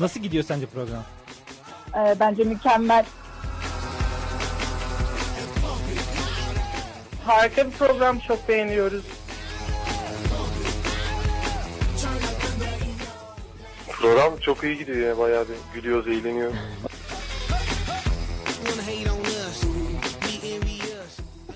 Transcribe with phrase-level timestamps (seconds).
[0.00, 1.02] Nasıl gidiyor sence program?
[1.94, 3.04] Ee, bence mükemmel.
[7.24, 9.04] Harika bir program çok beğeniyoruz.
[13.88, 16.56] Program çok iyi gidiyor ya bayağı bir gülüyoruz, eğleniyoruz.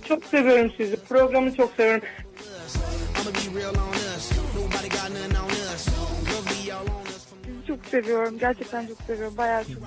[0.09, 0.97] Çok seviyorum sizi.
[0.97, 2.03] Programı çok seviyorum.
[7.95, 8.39] Seviyorum.
[8.39, 9.37] Gerçekten çok seviyorum.
[9.37, 9.83] Bayağı çok.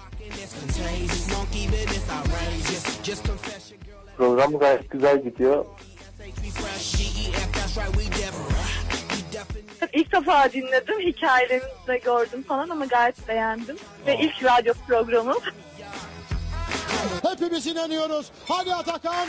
[4.18, 5.66] Program gayet güzel gidiyor.
[9.94, 11.00] İlk defa dinledim.
[11.00, 13.78] Hikayelerinizi de gördüm falan ama gayet beğendim.
[14.08, 15.38] Ve ilk radyo programım.
[17.24, 18.32] Hepimiz inanıyoruz.
[18.48, 19.28] Hadi Atakan.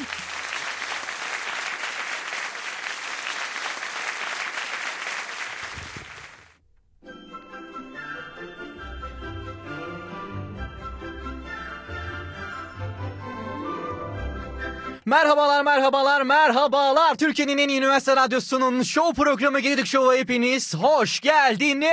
[15.09, 17.15] Merhabalar, merhabalar, merhabalar.
[17.15, 21.89] Türkiye'nin en iyi üniversite radyosunun show programı Gedik Show'a hepiniz hoş geldiniz.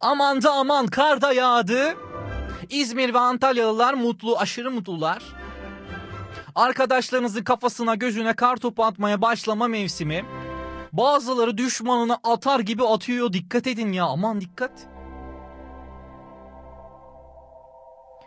[0.00, 1.94] Aman da aman kar da yağdı.
[2.70, 5.22] İzmir ve Antalyalılar mutlu, aşırı mutlular.
[6.54, 10.24] Arkadaşlarınızın kafasına gözüne kar topu atmaya başlama mevsimi.
[10.96, 13.32] Bazıları düşmanına atar gibi atıyor.
[13.32, 14.88] Dikkat edin ya aman dikkat.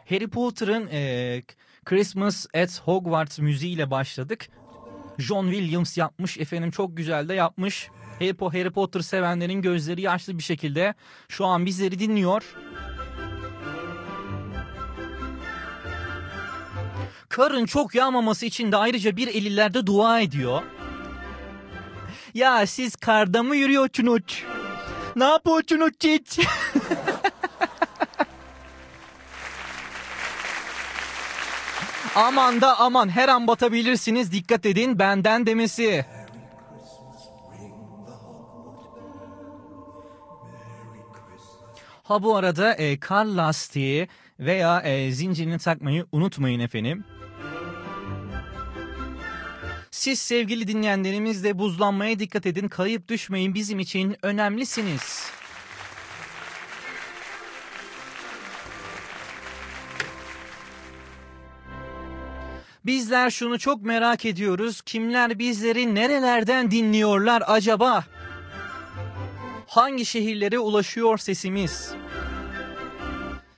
[0.10, 1.44] Harry Potter'ın eee,
[1.86, 4.50] Christmas at Hogwarts müziğiyle başladık.
[5.18, 7.90] John Williams yapmış efendim çok güzel de yapmış.
[8.20, 10.94] Harry Potter sevenlerin gözleri yaşlı bir şekilde
[11.28, 12.56] şu an bizleri dinliyor.
[17.30, 20.62] Karın çok yağmaması için de ayrıca bir elillerde dua ediyor.
[22.34, 24.44] Ya siz karda mı yürüyorsunuz?
[25.16, 26.40] Ne yapıyorsunuz hiç?
[32.16, 36.06] aman da aman her an batabilirsiniz dikkat edin benden demesi.
[42.04, 44.08] Ha bu arada e, kar lastiği
[44.40, 47.06] veya e, zincirini takmayı unutmayın efendim.
[50.00, 52.68] Siz sevgili dinleyenlerimiz de buzlanmaya dikkat edin.
[52.68, 55.32] Kayıp düşmeyin bizim için önemlisiniz.
[62.86, 64.82] Bizler şunu çok merak ediyoruz.
[64.82, 68.06] Kimler bizleri nerelerden dinliyorlar acaba?
[69.68, 71.94] Hangi şehirlere ulaşıyor sesimiz?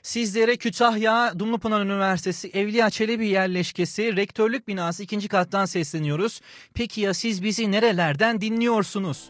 [0.02, 6.42] Sizlere Kütahya Dumlupınar Üniversitesi Evliya Çelebi yerleşkesi rektörlük binası ikinci kattan sesleniyoruz.
[6.74, 9.30] Peki ya siz bizi nerelerden dinliyorsunuz?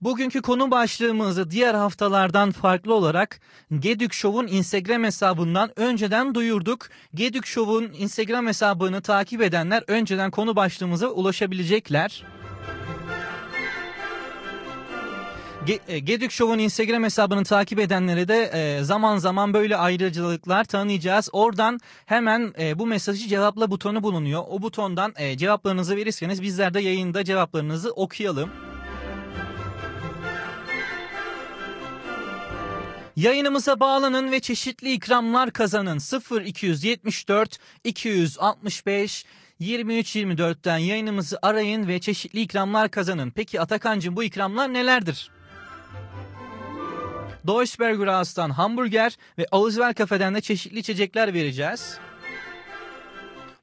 [0.00, 3.40] Bugünkü konu başlığımızı diğer haftalardan farklı olarak
[3.78, 6.88] Gedük Show'un Instagram hesabından önceden duyurduk.
[7.14, 12.24] Gedük Show'un Instagram hesabını takip edenler önceden konu başlığımıza ulaşabilecekler.
[15.66, 21.28] Ge- e, Gedük Show'un Instagram hesabını takip edenlere de e, zaman zaman böyle ayrıcalıklar tanıyacağız.
[21.32, 24.42] Oradan hemen e, bu mesajı cevapla butonu bulunuyor.
[24.48, 28.50] O butondan cevaplarınızı verirseniz bizler de yayında cevaplarınızı okuyalım.
[33.16, 35.98] Yayınımıza bağlanın ve çeşitli ikramlar kazanın.
[35.98, 39.24] 0 274 265
[39.60, 43.30] 23-24'ten yayınımızı arayın ve çeşitli ikramlar kazanın.
[43.30, 45.30] Peki Atakan'cığım bu ikramlar nelerdir?
[47.46, 51.98] Deutschberger Haus'tan hamburger ve Auswell Kafe'den de çeşitli içecekler vereceğiz.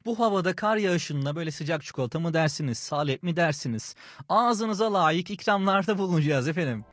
[0.05, 3.95] Bu havada kar yağışında böyle sıcak çikolata mı dersiniz, salep mi dersiniz?
[4.29, 6.85] Ağzınıza layık ikramlarda bulunacağız efendim.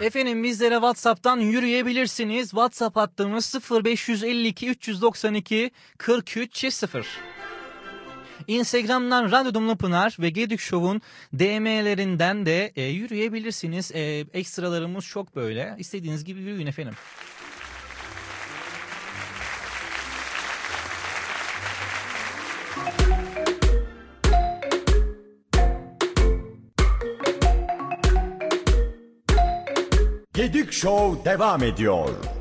[0.00, 2.50] Efendim bizlere WhatsApp'tan yürüyebilirsiniz.
[2.50, 7.06] WhatsApp hattımız 0552 392 43 0.
[8.48, 11.02] Instagram'dan Radyo Dumlu Pınar ve Gedük Show'un
[11.38, 13.92] DM'lerinden de e, yürüyebilirsiniz.
[13.94, 15.74] E, ekstralarımız çok böyle.
[15.78, 16.94] İstediğiniz gibi yürüyün efendim.
[30.34, 32.37] Gedik Show devam ediyor.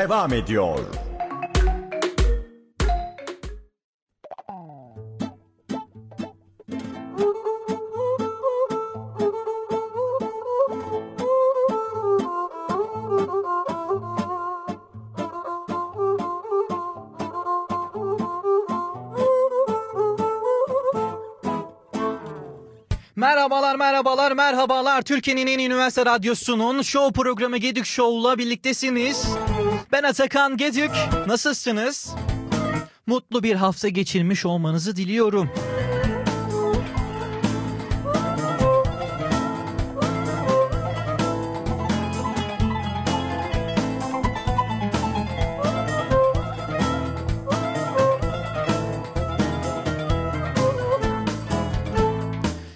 [0.00, 0.78] devam ediyor.
[23.16, 29.26] Merhabalar merhabalar merhabalar Türkiye'nin en üniversite radyosunun show programı Gedik Show'la birliktesiniz.
[29.92, 30.90] Ben Atakan Gedük.
[31.26, 32.14] Nasılsınız?
[33.06, 35.50] Mutlu bir hafta geçirmiş olmanızı diliyorum.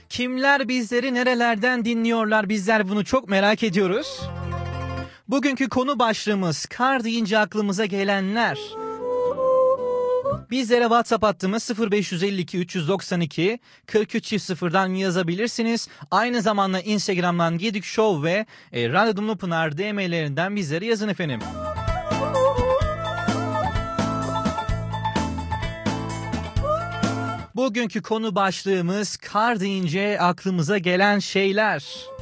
[0.09, 2.49] Kimler bizleri nerelerden dinliyorlar?
[2.49, 4.21] Bizler bunu çok merak ediyoruz.
[5.29, 8.59] Bugünkü konu başlığımız kar deyince aklımıza gelenler.
[10.51, 15.89] Bizlere WhatsApp hattımız 0552 392 43 0'dan yazabilirsiniz.
[16.11, 21.41] Aynı zamanda Instagram'dan Gedik Show ve e, Radyo Pınar DM'lerinden bizlere yazın efendim.
[27.55, 32.14] Bugünkü konu başlığımız kar deyince aklımıza gelen şeyler.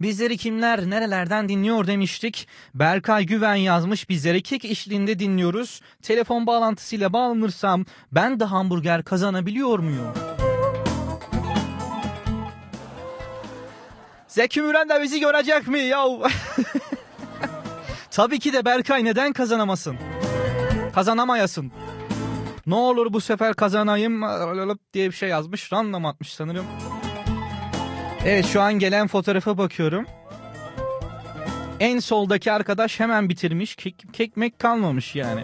[0.00, 2.48] Bizleri kimler nerelerden dinliyor demiştik.
[2.74, 5.80] Berkay Güven yazmış bizlere kek işliğinde dinliyoruz.
[6.02, 10.14] Telefon bağlantısıyla bağlanırsam ben de hamburger kazanabiliyor muyum?
[14.28, 16.04] Zeki Müren de bizi görecek mi ya?
[18.10, 19.96] Tabii ki de Berkay neden kazanamasın?
[20.94, 21.72] Kazanamayasın.
[22.66, 24.22] Ne olur bu sefer kazanayım
[24.92, 25.72] diye bir şey yazmış.
[25.72, 26.66] Random atmış sanırım.
[28.28, 30.06] Evet şu an gelen fotoğrafa bakıyorum.
[31.80, 33.76] En soldaki arkadaş hemen bitirmiş.
[33.76, 35.40] Kek, kekmek kalmamış yani.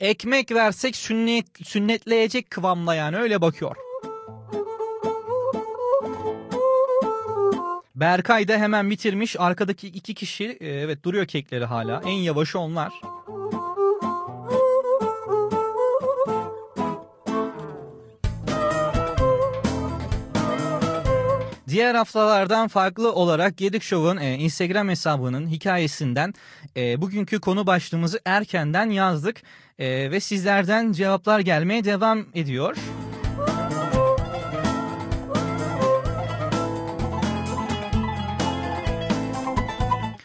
[0.00, 3.76] Ekmek versek sünnet, sünnetleyecek kıvamda yani öyle bakıyor.
[7.94, 9.36] Berkay da hemen bitirmiş.
[9.38, 12.02] Arkadaki iki kişi e, evet duruyor kekleri hala.
[12.06, 12.92] En yavaşı onlar.
[21.70, 26.34] Diğer haftalardan farklı olarak Gedik Show'un e, Instagram hesabının hikayesinden
[26.76, 29.42] e, bugünkü konu başlığımızı erkenden yazdık
[29.78, 32.76] e, ve sizlerden cevaplar gelmeye devam ediyor.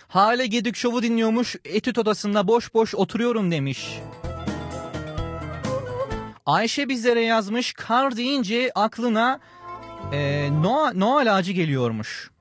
[0.08, 4.00] Hale Gedik Show'u dinliyormuş, etüt odasında boş boş oturuyorum demiş.
[6.46, 9.40] Ayşe bizlere yazmış, kar deyince aklına
[10.12, 12.32] e, Noa, Noel ağacı geliyormuş.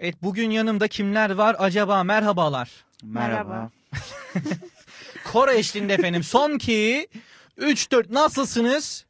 [0.00, 2.70] Evet bugün yanımda kimler var acaba merhabalar.
[3.02, 3.70] Merhaba.
[5.32, 7.08] Kore eşliğinde efendim son ki
[7.58, 9.04] 3-4 nasılsınız?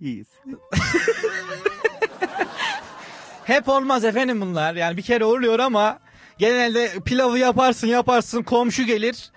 [0.00, 0.26] İyiyiz.
[3.44, 5.98] Hep olmaz efendim bunlar yani bir kere oluyor ama
[6.38, 9.30] genelde pilavı yaparsın yaparsın komşu gelir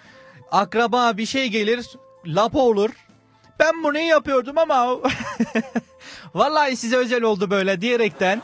[0.51, 1.85] akraba bir şey gelir
[2.25, 2.89] lapa olur.
[3.59, 4.97] Ben bunu yapıyordum ama
[6.33, 8.41] vallahi size özel oldu böyle diyerekten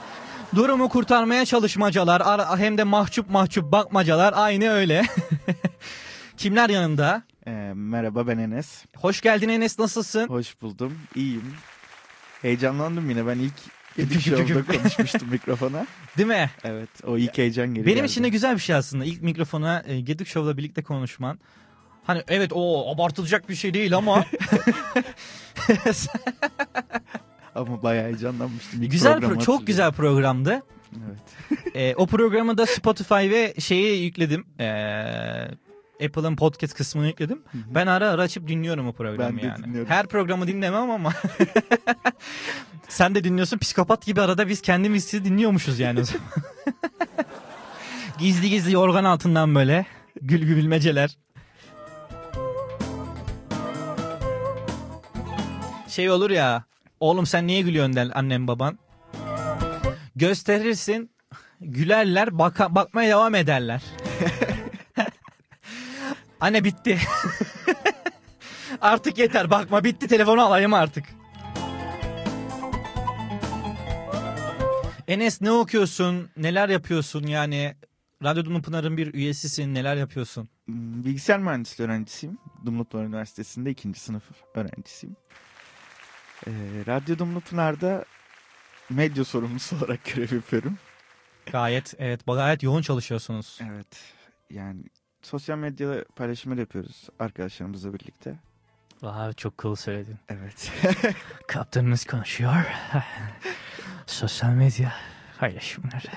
[0.56, 5.04] durumu kurtarmaya çalışmacalar hem de mahcup mahcup bakmacalar aynı öyle.
[6.38, 7.24] Kimler yanında?
[7.48, 8.86] Ee, merhaba ben Enes.
[8.98, 10.28] Hoş geldin Enes nasılsın?
[10.28, 10.98] Hoş buldum.
[11.16, 11.54] İyiyim.
[12.42, 13.28] Heyecanlandım yine.
[13.28, 13.54] Ben ilk
[13.98, 15.88] Gedik Show'da konuşmuştum mikrofona.
[16.18, 16.50] Değil mi?
[16.64, 18.08] Evet o ilk heyecan geri Benim geldi.
[18.12, 19.06] için de güzel bir şey aslında.
[19.06, 21.40] İlk mikrofona e, Gedik Show'la birlikte konuşman.
[22.04, 24.26] Hani evet o abartılacak bir şey değil ama
[27.56, 28.84] Ama bayağı heyecanlanmıştım.
[28.84, 30.64] İlk güzel pro- çok güzel programdı.
[31.08, 31.20] Evet.
[31.76, 34.46] E, o programı da Spotify ve şeyi yükledim.
[34.60, 34.66] E,
[36.06, 37.42] Apple'ın podcast kısmını yükledim.
[37.54, 39.64] Ben ara ara açıp dinliyorum o programı Ben yani.
[39.64, 39.90] dinliyorum.
[39.90, 41.14] Her programı dinlemem ama.
[42.88, 43.58] Sen de dinliyorsun.
[43.58, 46.28] Psikopat gibi arada biz kendimiz sizi dinliyormuşuz yani o zaman.
[48.20, 49.86] gizli gizli yorgan altından böyle.
[50.22, 51.18] Gül gülmeceler.
[55.94, 56.64] Şey olur ya.
[57.00, 58.80] Oğlum sen niye gülüyorsun der annem baban.
[60.16, 61.12] Gösterirsin.
[61.62, 62.38] Gülerler.
[62.38, 63.84] Baka, bakmaya devam ederler.
[66.40, 67.00] Anne bitti.
[68.82, 71.06] artık yeter bakma bitti telefonu alayım artık.
[75.08, 76.30] Enes ne okuyorsun?
[76.38, 77.28] Neler yapıyorsun?
[77.28, 77.76] Yani
[78.24, 79.74] Radyo Dumlu Pınar'ın bir üyesisin.
[79.74, 80.50] Neler yapıyorsun?
[80.68, 82.38] Bilgisayar mühendisliği öğrencisiyim.
[82.66, 84.24] Dumlupınar Üniversitesi'nde ikinci sınıf
[84.56, 85.16] öğrencisiyim.
[86.48, 86.52] Ee,
[86.88, 88.06] Radyo Dumlupınar'da
[88.90, 90.78] medya sorumlusu olarak görev yapıyorum.
[91.52, 93.60] Gayet evet gayet yoğun çalışıyorsunuz.
[93.72, 94.14] Evet.
[94.50, 94.84] Yani
[95.22, 98.36] sosyal medya paylaşımları yapıyoruz arkadaşlarımızla birlikte.
[99.02, 100.18] Vay çok cool söyledin.
[100.30, 100.72] Evet.
[101.48, 102.54] Kaptanımız konuşuyor.
[104.06, 104.94] Sosyal medya
[105.40, 106.08] paylaşımları.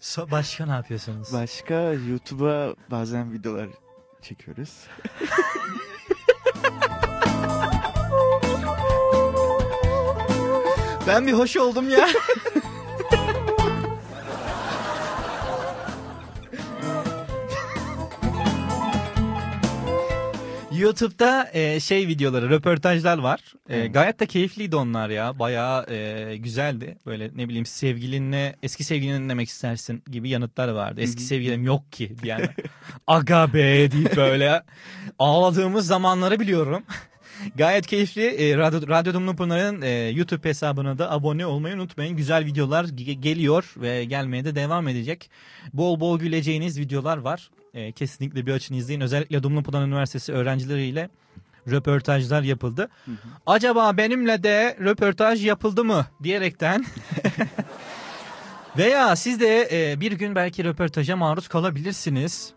[0.00, 1.32] so, başka ne yapıyorsunuz?
[1.32, 3.68] Başka YouTube'a bazen videolar
[4.22, 4.86] çekiyoruz.
[11.10, 12.08] Ben bir hoş oldum ya.
[20.72, 23.40] YouTube'da e, şey videoları, röportajlar var.
[23.68, 25.38] E, gayet de keyifliydi onlar ya.
[25.38, 26.98] Bayağı e, güzeldi.
[27.06, 31.00] Böyle ne bileyim sevgilinle, eski sevgilini demek istersin gibi yanıtlar vardı.
[31.00, 32.48] Eski sevgilim yok ki yani.
[33.06, 34.62] Aga be deyip böyle
[35.18, 36.82] ağladığımız zamanları biliyorum.
[37.56, 38.26] Gayet keyifli.
[38.26, 42.16] E, Radyo, Radyo Dumlu Pınar'ın e, YouTube hesabına da abone olmayı unutmayın.
[42.16, 45.30] Güzel videolar ge- geliyor ve gelmeye de devam edecek.
[45.72, 47.50] Bol bol güleceğiniz videolar var.
[47.74, 49.00] E, kesinlikle bir açın izleyin.
[49.00, 51.08] Özellikle Dumlu Pınar Üniversitesi öğrencileriyle
[51.70, 52.88] röportajlar yapıldı.
[53.46, 56.84] Acaba benimle de röportaj yapıldı mı diyerekten
[58.78, 62.52] veya siz de e, bir gün belki röportaja maruz kalabilirsiniz.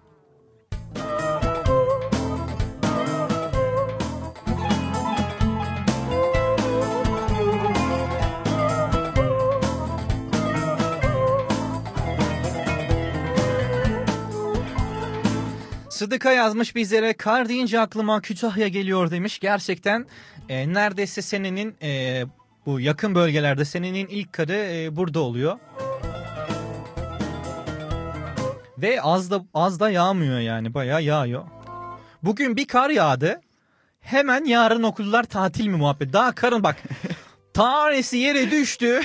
[15.94, 19.40] Sıdıka yazmış bizlere kar deyince aklıma Kütahya geliyor demiş.
[19.40, 20.06] Gerçekten
[20.50, 22.24] e, neredeyse senenin e,
[22.66, 25.60] bu yakın bölgelerde senenin ilk karı e, burada oluyor.
[28.78, 31.44] Ve az da az da yağmıyor yani bayağı yağıyor.
[32.24, 33.42] Bugün bir kar yağdı.
[34.00, 36.14] Hemen yarın okullar tatil mi muhabbet?
[36.14, 36.76] Daha karın bak.
[37.54, 39.02] Tanesi yere düştü.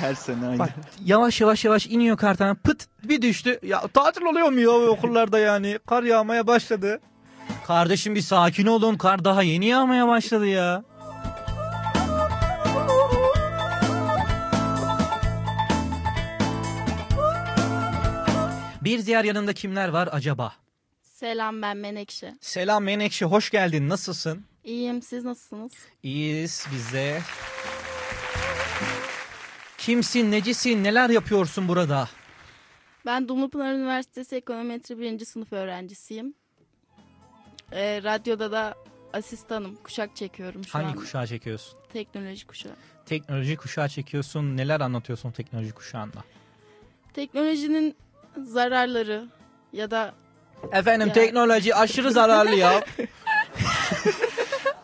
[0.00, 0.58] Her sene aynı.
[0.58, 0.70] Bak
[1.04, 3.58] yavaş yavaş yavaş iniyor kartan pıt bir düştü.
[3.62, 5.78] Ya tatil oluyor mu ya okullarda yani?
[5.86, 7.00] Kar yağmaya başladı.
[7.66, 8.96] Kardeşim bir sakin olun.
[8.96, 10.82] Kar daha yeni yağmaya başladı ya.
[18.82, 20.52] Bir diğer yanında kimler var acaba?
[21.02, 22.34] Selam ben Menekşe.
[22.40, 23.88] Selam Menekşe hoş geldin.
[23.88, 24.44] Nasılsın?
[24.64, 25.72] İyiyim siz nasılsınız?
[26.02, 27.20] İyiyiz biz de.
[29.84, 32.08] Kimsin, necisin, neler yapıyorsun burada?
[33.06, 35.24] Ben Dumlupınar Üniversitesi Ekonometri 1.
[35.24, 36.34] sınıf öğrencisiyim.
[37.72, 38.74] Ee, radyoda da
[39.12, 39.76] asistanım.
[39.84, 40.94] Kuşak çekiyorum şu Hangi an.
[40.94, 41.78] kuşağı çekiyorsun?
[41.92, 42.72] Teknoloji kuşağı.
[43.06, 44.56] Teknoloji kuşağı çekiyorsun.
[44.56, 46.24] Neler anlatıyorsun teknoloji kuşağında?
[47.14, 47.96] Teknolojinin
[48.44, 49.28] zararları
[49.72, 50.14] ya da
[50.72, 51.12] Efendim Ya.
[51.14, 52.84] teknoloji aşırı zararlı ya.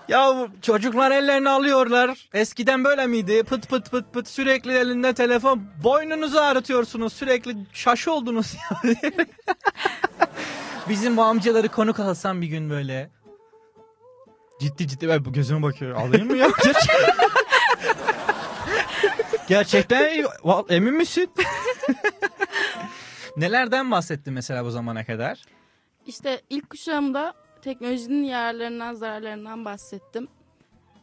[0.09, 2.29] ya çocuklar ellerini alıyorlar.
[2.35, 3.43] Eskiden böyle miydi?
[3.43, 5.63] Pıt pıt pıt pıt sürekli elinde telefon.
[5.85, 7.13] Boynunuzu ağrıtıyorsunuz.
[7.13, 8.93] Sürekli şaşı oldunuz ya.
[10.89, 13.11] Bizim bu amcaları konuk alsam bir gün böyle.
[14.61, 15.97] Ciddi ciddi ben bu gözüme bakıyor.
[15.97, 16.49] Alayım mı ya?
[19.49, 20.25] Gerçekten
[20.69, 21.31] emin misin?
[23.37, 25.43] Nelerden bahsettin mesela bu zamana kadar?
[26.07, 30.29] işte ilk kuşağımda teknolojinin yararlarından zararlarından bahsettim.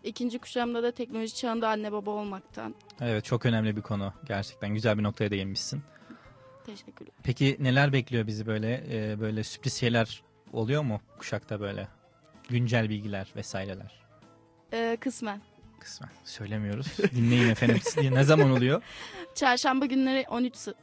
[0.04, 2.76] İkinci kuşağımda da teknoloji çağında anne baba olmaktan.
[3.02, 4.14] Evet çok önemli bir konu.
[4.26, 5.84] Gerçekten güzel bir noktaya değinmişsin.
[6.66, 7.14] Teşekkürler.
[7.24, 11.88] Peki neler bekliyor bizi böyle e, böyle sürpriz şeyler oluyor mu kuşakta böyle?
[12.50, 14.04] Güncel bilgiler vesaireler.
[14.74, 15.42] Ee, kısmen.
[15.80, 16.88] Kısmen söylemiyoruz.
[17.16, 17.80] Dinleyin efendim
[18.12, 18.82] ne zaman oluyor?
[19.36, 20.74] Çarşamba günleri 13.00.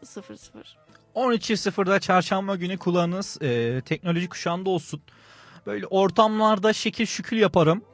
[1.14, 5.02] 13.00'da çarşamba günü kulağınız e, teknoloji kuşağında olsun.
[5.66, 7.85] Böyle ortamlarda şekil şükül yaparım.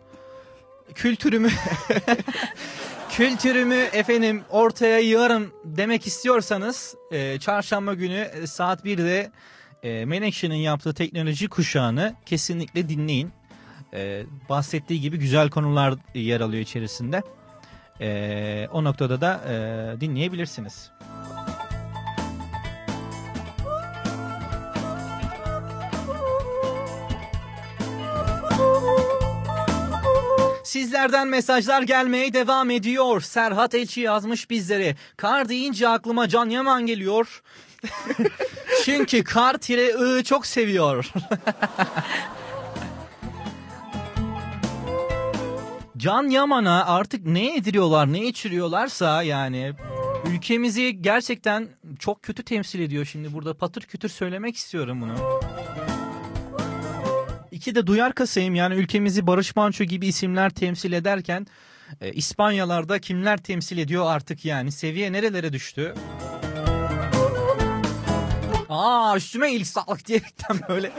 [0.94, 1.48] Kültürümü
[3.10, 9.30] kültürümü efendim ortaya yığarım demek istiyorsanız e, çarşamba günü saat 1'de
[9.82, 13.32] e, Menekşe'nin yaptığı teknoloji kuşağını kesinlikle dinleyin.
[13.94, 17.22] E, bahsettiği gibi güzel konular yer alıyor içerisinde.
[18.00, 20.90] E, o noktada da e, dinleyebilirsiniz.
[30.76, 33.20] Sizlerden mesajlar gelmeye devam ediyor.
[33.20, 34.96] Serhat Elçi yazmış bizlere.
[35.16, 37.42] Kar deyince aklıma Can Yaman geliyor.
[38.84, 41.12] Çünkü kar tire I çok seviyor.
[45.96, 49.72] Can Yaman'a artık ne yediriyorlar, ne içiriyorlarsa yani
[50.30, 53.04] ülkemizi gerçekten çok kötü temsil ediyor.
[53.04, 55.14] Şimdi burada patır kütür söylemek istiyorum bunu.
[57.56, 61.46] İki de duyar kasayım yani ülkemizi Barış Manço gibi isimler temsil ederken
[62.00, 65.94] e, İspanyalarda kimler temsil ediyor artık yani seviye nerelere düştü?
[68.68, 70.92] Aa üstüme iyilik sağlık diyerekten böyle.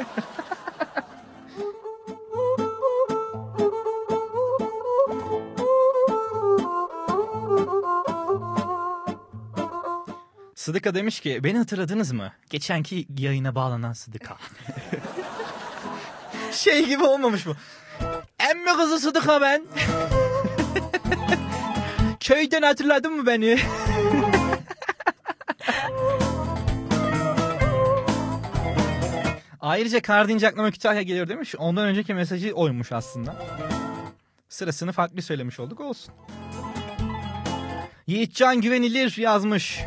[10.56, 12.34] Sıdıka demiş ki beni hatırladınız mı?
[12.50, 14.38] Geçenki yayına bağlanan Sıdıka.
[16.58, 17.56] şey gibi olmamış bu.
[18.40, 19.66] Emmi kızı Sıdıka ben.
[22.20, 23.60] Köyden hatırladın mı beni?
[29.62, 31.56] Ayrıca kar deyince aklıma Kütahya geliyor demiş.
[31.58, 33.36] Ondan önceki mesajı oymuş aslında.
[34.50, 36.14] Sırasını farklı söylemiş olduk olsun.
[38.08, 39.80] Yiğitcan Güvenilir yazmış.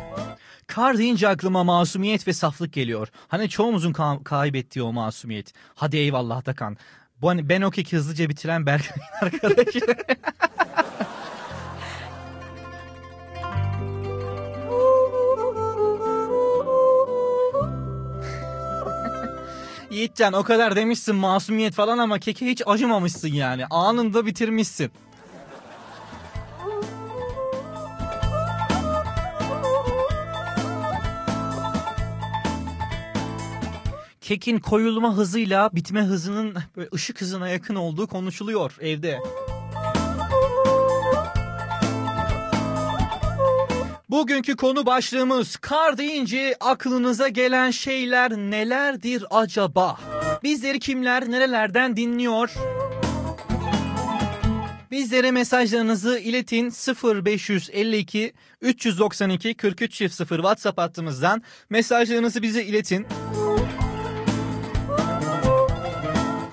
[0.71, 3.07] Kar deyince aklıma masumiyet ve saflık geliyor.
[3.27, 5.53] Hani çoğumuzun ka- kaybettiği o masumiyet.
[5.75, 6.77] Hadi eyvallah Takan.
[7.21, 9.79] Bu hani ben o keki hızlıca bitiren Berkay'ın arkadaşı.
[19.91, 23.65] Yiğitcan o kadar demişsin masumiyet falan ama keke hiç acımamışsın yani.
[23.69, 24.91] Anında bitirmişsin.
[34.31, 39.19] Kekin koyulma hızıyla bitme hızının böyle ışık hızına yakın olduğu konuşuluyor evde.
[44.09, 49.97] Bugünkü konu başlığımız kar deyince aklınıza gelen şeyler nelerdir acaba?
[50.43, 52.51] Bizleri kimler, nerelerden dinliyor?
[54.91, 63.07] Bizlere mesajlarınızı iletin 0552 392 43 0 WhatsApp hattımızdan mesajlarınızı bize iletin.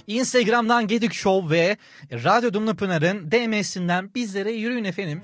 [0.09, 1.77] Instagram'dan Gedik Show ve
[2.12, 5.23] Radyo Dumlu Pınar'ın DM'sinden bizlere yürüyün efendim.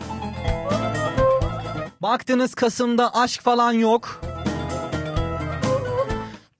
[2.00, 4.20] Baktınız Kasım'da aşk falan yok.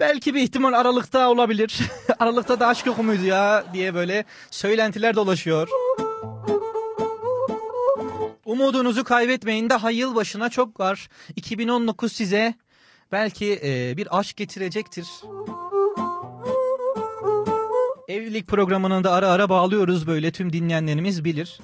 [0.01, 1.79] Belki bir ihtimal Aralık'ta olabilir.
[2.19, 5.69] Aralık'ta da aşk yok muydu ya diye böyle söylentiler dolaşıyor.
[8.45, 11.09] Umudunuzu kaybetmeyin daha yılbaşına çok var.
[11.37, 12.55] 2019 size
[13.13, 15.07] belki e, bir aşk getirecektir.
[18.09, 21.59] Evlilik programını da ara ara bağlıyoruz böyle tüm dinleyenlerimiz bilir.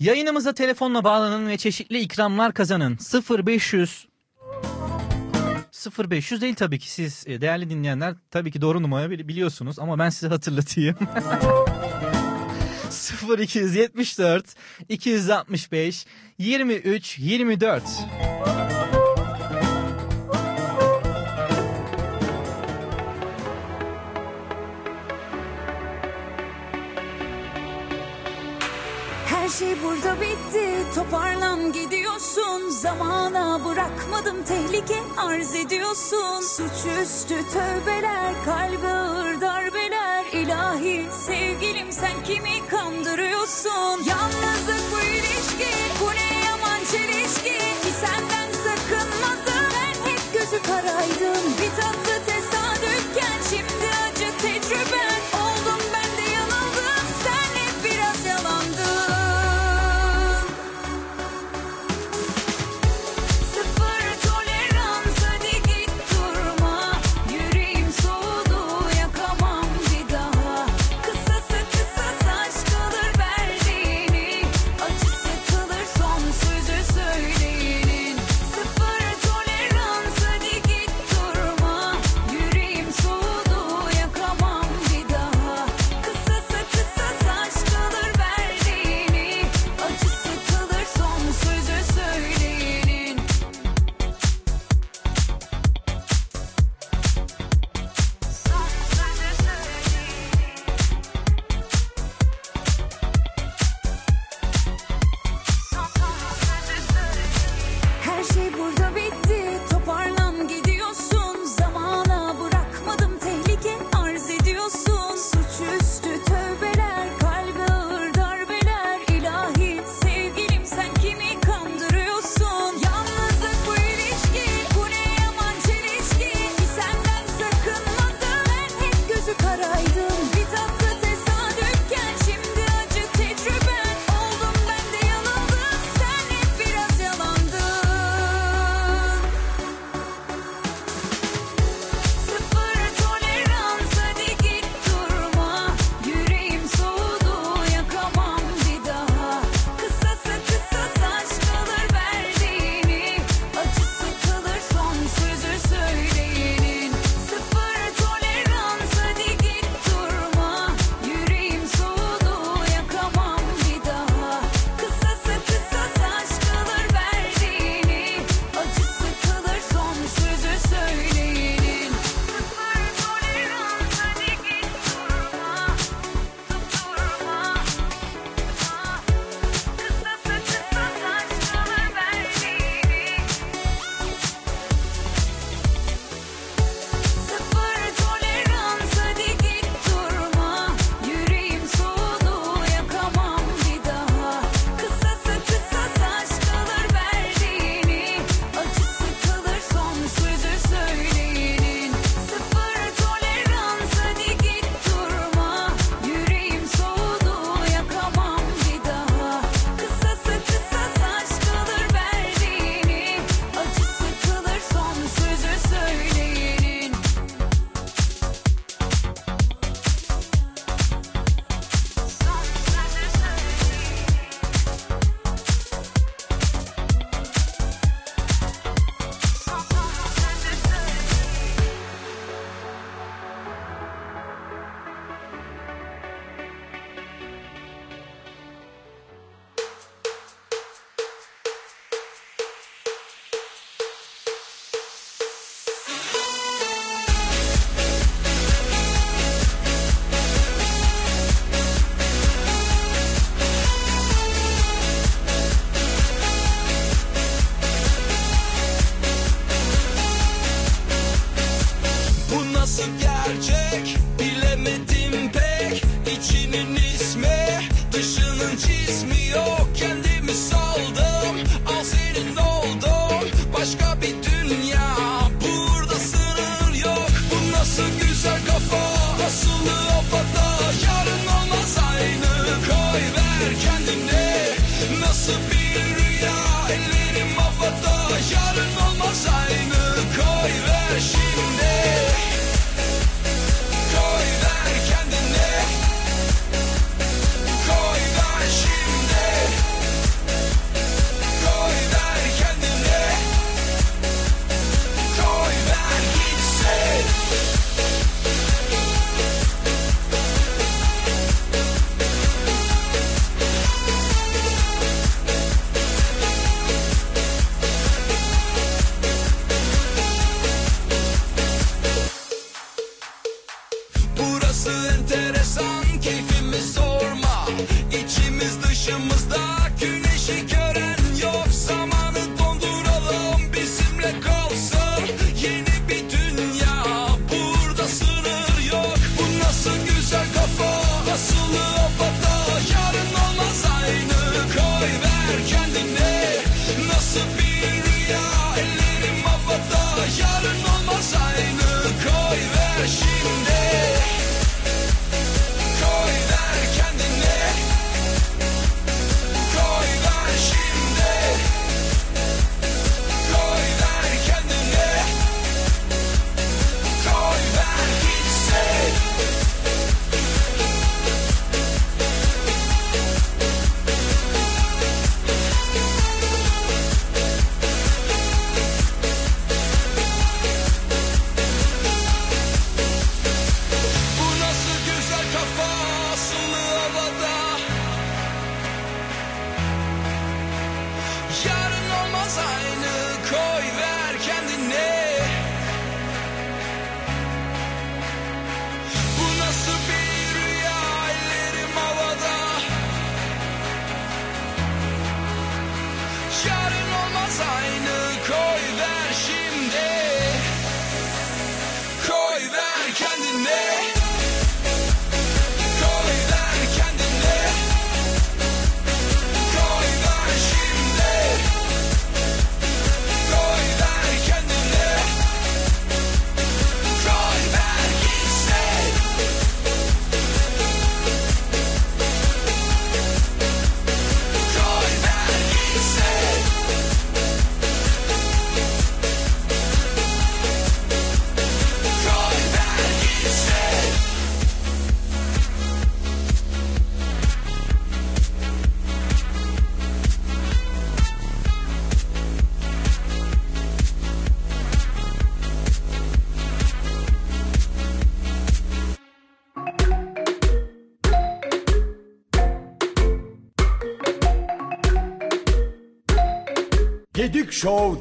[0.00, 2.98] Yayınımıza telefonla bağlanın ve çeşitli ikramlar kazanın.
[3.46, 4.08] 0500
[5.98, 9.98] 0500 değil tabii ki siz e, değerli dinleyenler tabii ki doğru numarayı bili- biliyorsunuz ama
[9.98, 10.96] ben size hatırlatayım.
[13.38, 14.46] 0274
[14.88, 16.06] 265
[16.38, 17.82] 23 24
[29.48, 30.84] Her şey burada bitti.
[30.94, 32.70] Toparlan gidiyorsun.
[32.70, 34.44] Zamana bırakmadım.
[34.44, 36.40] Tehlike arz ediyorsun.
[36.40, 40.24] Suçüstü tövbeler kalbe ağır darbeler.
[40.32, 44.04] İlahi sevgilim sen kimi kandırıyorsun?
[44.10, 47.58] Yalnızlık bu ilişki bu ne yaman çelişki?
[47.58, 49.66] Ki senden sakınmadım.
[49.74, 51.42] Ben hep gözü karaydım.
[51.60, 52.27] Bir tatlı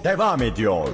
[0.07, 0.87] devam ediyor.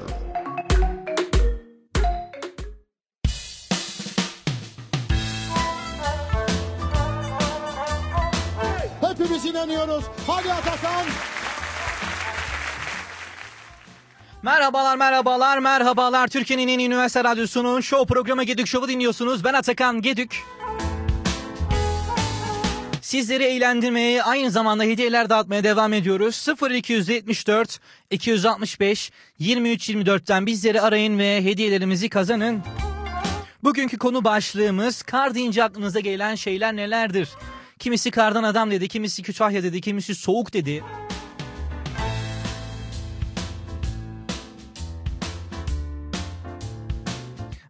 [9.02, 10.04] Hepimiz inanıyoruz.
[10.28, 11.06] Hadi Atakan.
[14.44, 19.44] Merhabalar merhabalar merhabalar Türkiye'nin en iyi üniversite radyosunun show programı Gedük Show'u dinliyorsunuz.
[19.44, 20.44] Ben Atakan Gedük.
[23.14, 26.48] Sizleri eğlendirmeye aynı zamanda hediyeler dağıtmaya devam ediyoruz.
[26.62, 27.80] 0274
[28.12, 32.62] 265 23 24'ten bizleri arayın ve hediyelerimizi kazanın.
[33.64, 37.30] Bugünkü konu başlığımız kar deyince aklınıza gelen şeyler nelerdir?
[37.80, 40.84] Kimisi kardan adam dedi, kimisi Kütahya dedi, kimisi soğuk dedi.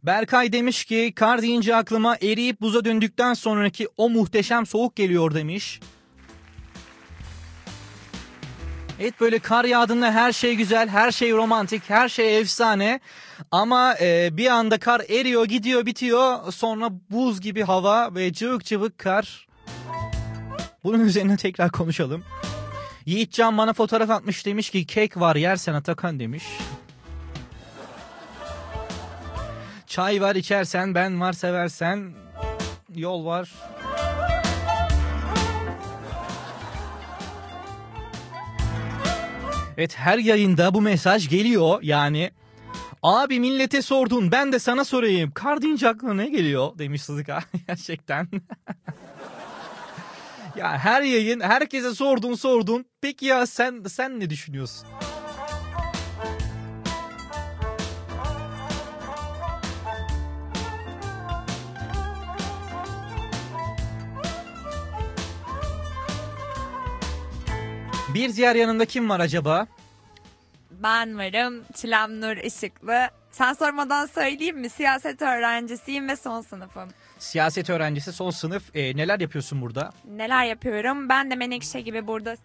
[0.04, 5.80] Berkay demiş ki kar deyince aklıma eriyip buza döndükten sonraki o muhteşem soğuk geliyor demiş.
[9.00, 13.00] Evet böyle kar yağdığında her şey güzel, her şey romantik, her şey efsane.
[13.52, 16.52] Ama e, bir anda kar eriyor, gidiyor, bitiyor.
[16.52, 19.48] Sonra buz gibi hava ve cıvık cıvık kar.
[20.84, 22.24] Bunun üzerine tekrar konuşalım.
[23.06, 26.44] Yiğitcan bana fotoğraf atmış demiş ki kek var yersen Atakan demiş.
[29.94, 32.14] Çay var içersen, ben var seversen,
[32.96, 33.50] yol var.
[39.78, 42.32] Evet her yayında bu mesaj geliyor yani.
[43.04, 45.32] Abi millete sordun ben de sana sorayım.
[45.32, 48.28] Kar deyince aklına ne geliyor demiş Sıdıka gerçekten.
[50.56, 52.86] ya her yayın herkese sordun sordun.
[53.02, 54.88] Peki ya sen sen ne düşünüyorsun?
[68.14, 69.68] Bir diğer yanında kim var acaba?
[70.72, 71.64] Ben varım.
[71.76, 73.08] Çilem Nur Işıklı.
[73.32, 74.70] Sen sormadan söyleyeyim mi?
[74.70, 76.90] Siyaset öğrencisiyim ve son sınıfım.
[77.20, 78.76] Siyaset öğrencisi son sınıf.
[78.76, 79.92] Ee, neler yapıyorsun burada?
[80.16, 81.10] Neler yapıyorum?
[81.10, 82.36] Ben de Menekşe gibi burada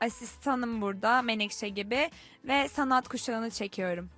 [0.00, 2.10] asistanım burada Menekşe gibi
[2.44, 4.08] ve sanat kuşağını çekiyorum.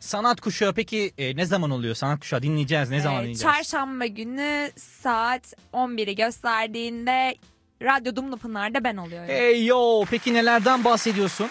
[0.00, 1.94] Sanat kuşağı peki e, ne zaman oluyor?
[1.94, 2.90] Sanat kuşağı dinleyeceğiz.
[2.90, 3.54] Ne zaman Ee, dinleyeceğiz?
[3.56, 7.34] Çarşamba günü saat 11'i gösterdiğinde
[7.82, 9.28] Radyo Dumlupınar'da ben oluyorum.
[9.28, 11.48] Hey yo peki nelerden bahsediyorsun?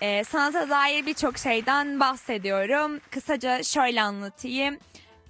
[0.00, 3.00] Ee, sanata dair birçok şeyden bahsediyorum.
[3.10, 4.78] Kısaca şöyle anlatayım.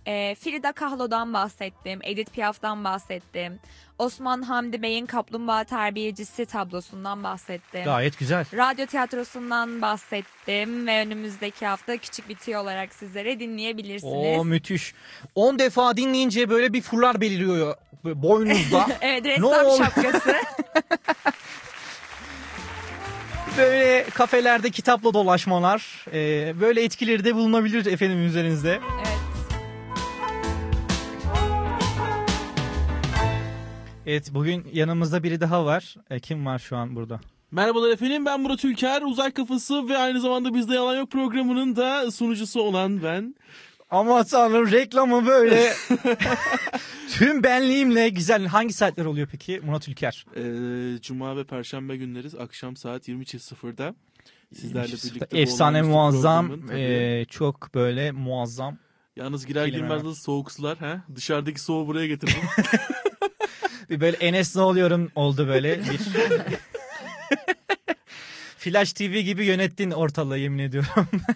[0.07, 3.61] Ee, Frida Kahlo'dan bahsettim, Edith Piaf'tan bahsettim.
[3.99, 7.85] Osman Hamdi Bey'in Kaplumbağa Terbiyecisi tablosundan bahsettim.
[7.85, 8.45] Gayet güzel.
[8.55, 14.39] Radyo tiyatrosundan bahsettim ve önümüzdeki hafta küçük bir tüy olarak sizlere dinleyebilirsiniz.
[14.39, 14.95] Oo müthiş.
[15.35, 18.87] 10 defa dinleyince böyle bir fular beliriyor boynuzda.
[19.01, 20.35] evet Ne ressam ol- şapkası.
[23.59, 26.05] böyle kafelerde kitapla dolaşmalar.
[26.13, 28.81] e, böyle etkileri de bulunabilir efendim üzerinizde.
[28.97, 29.24] evet.
[34.07, 35.95] Evet bugün yanımızda biri daha var.
[36.11, 37.21] E, kim var şu an burada?
[37.51, 39.03] Merhabalar efendim ben Murat Ülker.
[39.03, 43.35] Uzay Kafası ve aynı zamanda Bizde Yalan Yok programının da sunucusu olan ben.
[43.91, 45.73] Ama tanrım reklamı böyle
[47.11, 48.47] tüm benliğimle güzel.
[48.47, 50.27] Hangi saatler oluyor peki Murat Ülker?
[50.37, 53.95] Ee, Cuma ve Perşembe günleri akşam saat 20.00'da
[54.55, 58.79] sizlerle birlikte Efsane muazzam, e, çok böyle muazzam.
[59.17, 60.81] Yalnız girer girmez de soğuk sular.
[60.81, 61.01] He?
[61.17, 62.43] Dışarıdaki soğuğu buraya getirdim.
[63.91, 65.99] Bir böyle Enes ne oluyorum oldu böyle bir.
[68.59, 71.09] Flash TV gibi yönettin ortalığı yemin ediyorum.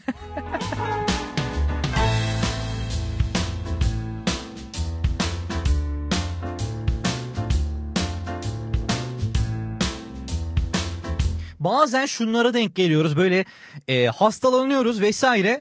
[11.60, 13.44] bazen şunlara denk geliyoruz böyle
[13.88, 15.60] e, hastalanıyoruz vesaire.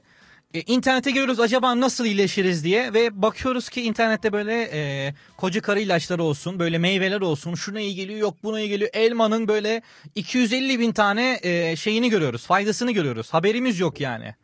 [0.54, 5.80] E, internete giriyoruz acaba nasıl iyileşiriz diye ve bakıyoruz ki internette böyle e, koca karı
[5.80, 9.82] ilaçları olsun böyle meyveler olsun şuna iyi geliyor yok buna iyi geliyor elmanın böyle
[10.14, 14.34] 250 bin tane e, şeyini görüyoruz faydasını görüyoruz haberimiz yok yani.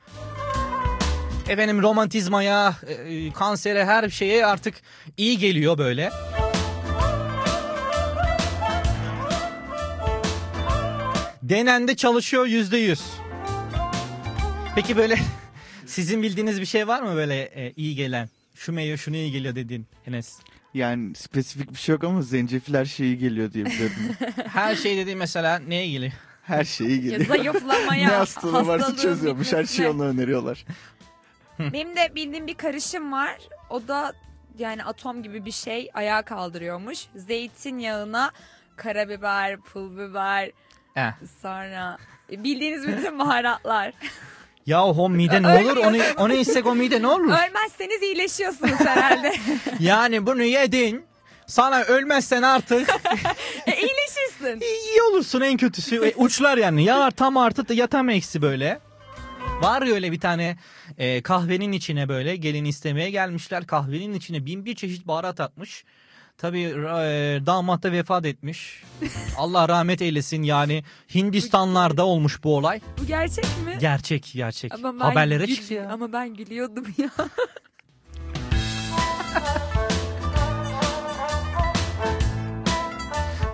[1.48, 4.74] Efendim romantizmaya, e, kansere her şeye artık
[5.16, 6.10] iyi geliyor böyle.
[11.42, 13.02] Denendi çalışıyor yüzde yüz.
[14.74, 15.18] Peki böyle
[15.86, 18.28] sizin bildiğiniz bir şey var mı böyle e, iyi gelen?
[18.54, 20.38] Şu meyve şunu iyi geliyor dediğin Enes.
[20.74, 23.96] Yani spesifik bir şey yok ama zencefil her şeyi geliyor diye biliyorum.
[24.52, 26.12] Her şey dediğin mesela neye geliyor?
[26.42, 27.26] Her şeyi geliyor.
[27.26, 29.52] zayıflamaya, ne hastalığı varsa hastalığın çözüyormuş.
[29.52, 29.88] Her şeyi bitmesine.
[29.88, 30.64] ona öneriyorlar.
[31.58, 33.38] Benim de bildiğim bir karışım var.
[33.70, 34.12] O da
[34.58, 37.06] yani atom gibi bir şey ayağa kaldırıyormuş.
[37.16, 38.32] Zeytinyağına
[38.76, 40.50] karabiber, pul biber,
[40.94, 41.12] Heh.
[41.42, 41.98] sonra
[42.30, 43.92] bildiğiniz bütün baharatlar.
[44.66, 45.76] Ya o mide ne olur?
[45.76, 47.24] Onu, onu içsek o mide ne olur?
[47.24, 49.32] Ölmezseniz iyileşiyorsunuz herhalde.
[49.80, 51.04] Yani bunu yedin.
[51.46, 52.88] Sana ölmezsen artık
[53.66, 54.60] e, iyileşirsin.
[54.60, 55.96] iyi olursun en kötüsü.
[56.06, 56.84] E, uçlar yani.
[56.84, 58.80] Ya tam artı ya tam eksi böyle.
[59.62, 60.56] Var ya öyle bir tane
[60.98, 63.66] e, kahvenin içine böyle gelin istemeye gelmişler.
[63.66, 65.84] Kahvenin içine bin bir çeşit baharat atmış.
[66.38, 68.82] Tabii e, damat da vefat etmiş.
[69.38, 72.80] Allah rahmet eylesin yani Hindistanlarda olmuş bu olay.
[73.02, 73.76] Bu gerçek mi?
[73.80, 74.74] Gerçek gerçek.
[74.74, 75.90] Ama ben Haberlere gül- çıktı ya.
[75.92, 77.10] Ama ben gülüyordum ya.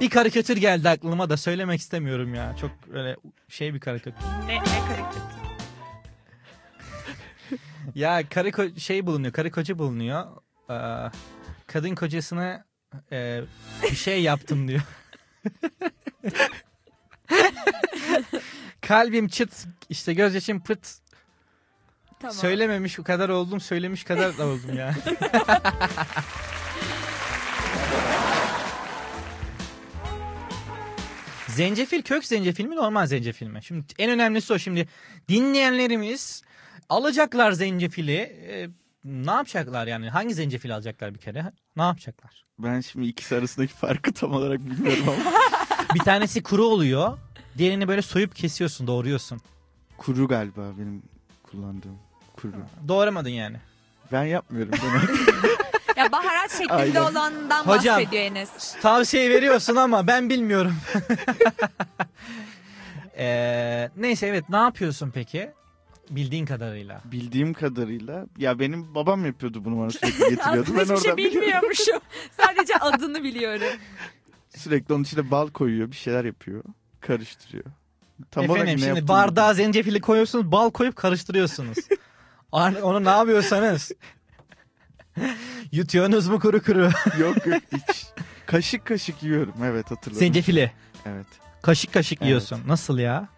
[0.00, 2.56] Bir karikatür geldi aklıma da söylemek istemiyorum ya.
[2.60, 3.16] Çok öyle
[3.48, 4.26] şey bir karikatür.
[4.46, 5.20] ne, ne karikatür.
[7.94, 10.26] Ya karı ko- şey bulunuyor, karı koca bulunuyor.
[10.70, 11.10] Ee,
[11.66, 12.64] kadın kocasına
[13.12, 13.40] e,
[13.82, 14.82] bir şey yaptım diyor.
[18.80, 20.88] Kalbim çıt, işte gözyaşım pıt.
[22.20, 22.34] Tamam.
[22.34, 24.94] Söylememiş o kadar oldum, söylemiş kadar da oldum ya.
[31.48, 33.60] zencefil kök zencefil mi normal zencefil mi?
[33.62, 34.88] Şimdi en önemlisi o şimdi
[35.28, 36.42] dinleyenlerimiz
[36.88, 38.40] alacaklar zencefili
[39.04, 42.44] ne yapacaklar yani hangi zencefil alacaklar bir kere ne yapacaklar?
[42.58, 45.32] Ben şimdi ikisi arasındaki farkı tam olarak bilmiyorum ama.
[45.94, 47.18] Bir tanesi kuru oluyor
[47.58, 49.40] diğerini böyle soyup kesiyorsun doğruyorsun.
[49.98, 51.02] Kuru galiba benim
[51.42, 51.98] kullandığım.
[52.36, 52.52] Kuru.
[52.88, 53.56] Doğramadın yani.
[54.12, 54.72] Ben yapmıyorum.
[54.72, 55.14] Ben
[55.96, 57.00] Ya baharat şeklinde Aynen.
[57.12, 57.96] olandan Hocam.
[57.98, 58.76] bahsediyor Enes.
[58.82, 60.76] Tavsiye veriyorsun ama ben bilmiyorum.
[63.18, 65.50] Ee, neyse evet ne yapıyorsun peki?
[66.10, 67.00] Bildiğin kadarıyla.
[67.04, 70.70] Bildiğim kadarıyla ya benim babam yapıyordu bunu bana sürekli getiriyordu.
[70.76, 71.98] Ben hiçbir şey oradan bilmiyormuşum.
[72.40, 73.66] Sadece adını biliyorum.
[74.56, 76.64] Sürekli onun içine bal koyuyor, bir şeyler yapıyor,
[77.00, 77.64] karıştırıyor.
[78.30, 81.78] Tam olarak Efendim ne şimdi yaptığını bardağa zencefili koyuyorsunuz bal koyup karıştırıyorsunuz.
[82.52, 83.92] Ar- Onu ne yapıyorsanız.
[85.72, 86.90] Yutuyorsunuz mu kuru kuru?
[87.20, 88.06] Yok yok hiç.
[88.46, 90.18] Kaşık kaşık yiyorum evet hatırladım.
[90.18, 90.72] Zencefili.
[91.06, 91.26] Evet.
[91.62, 92.26] Kaşık kaşık Evet.
[92.28, 92.60] yiyorsun.
[92.66, 93.28] Nasıl ya?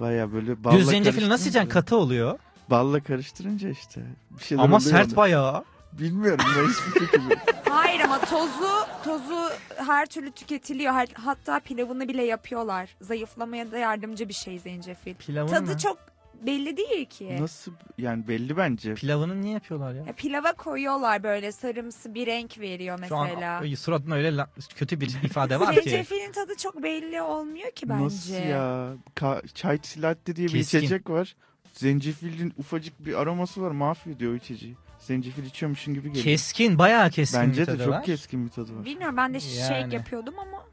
[0.00, 1.68] Baya böyle balla Düz zencefili nasıl yiyeceksin?
[1.68, 2.38] Katı oluyor.
[2.70, 4.00] Balla karıştırınca işte.
[4.30, 5.16] Bir şeyler Ama oluyor sert ona.
[5.16, 5.64] bayağı.
[5.92, 7.38] Bilmiyorum ben hiçbir fikrim yok.
[7.70, 8.68] Hayır ama tozu
[9.04, 9.48] tozu
[9.86, 10.92] her türlü tüketiliyor.
[10.94, 12.88] Her- Hatta pilavını bile yapıyorlar.
[13.00, 15.14] Zayıflamaya da yardımcı bir şey zencefil.
[15.14, 15.78] Pilavını Tadı mı?
[15.78, 15.98] çok
[16.46, 17.36] belli değil ki.
[17.40, 18.94] Nasıl yani belli bence.
[18.94, 20.04] Pilavını niye yapıyorlar ya?
[20.06, 23.76] Ya pilava koyuyorlar böyle sarımsı bir renk veriyor Şu an mesela.
[23.76, 25.90] suratında öyle la- kötü bir ifade var ki.
[25.90, 28.04] Zencefilin tadı çok belli olmuyor ki bence.
[28.04, 28.92] Nasıl ya?
[29.16, 30.78] Ka- çay latte diye bir Keskin.
[30.78, 31.36] içecek var.
[31.72, 34.76] Zencefilin ufacık bir aroması var mahvediyor o içeceği.
[34.98, 36.24] Zencefil içiyormuşsun gibi geliyor.
[36.24, 38.04] Keskin bayağı keskin Bence bir de tadı çok var.
[38.04, 38.84] keskin bir tadı var.
[38.84, 39.38] Bilmiyorum ben de
[39.70, 39.94] Yani.
[39.94, 40.64] yapıyordum ama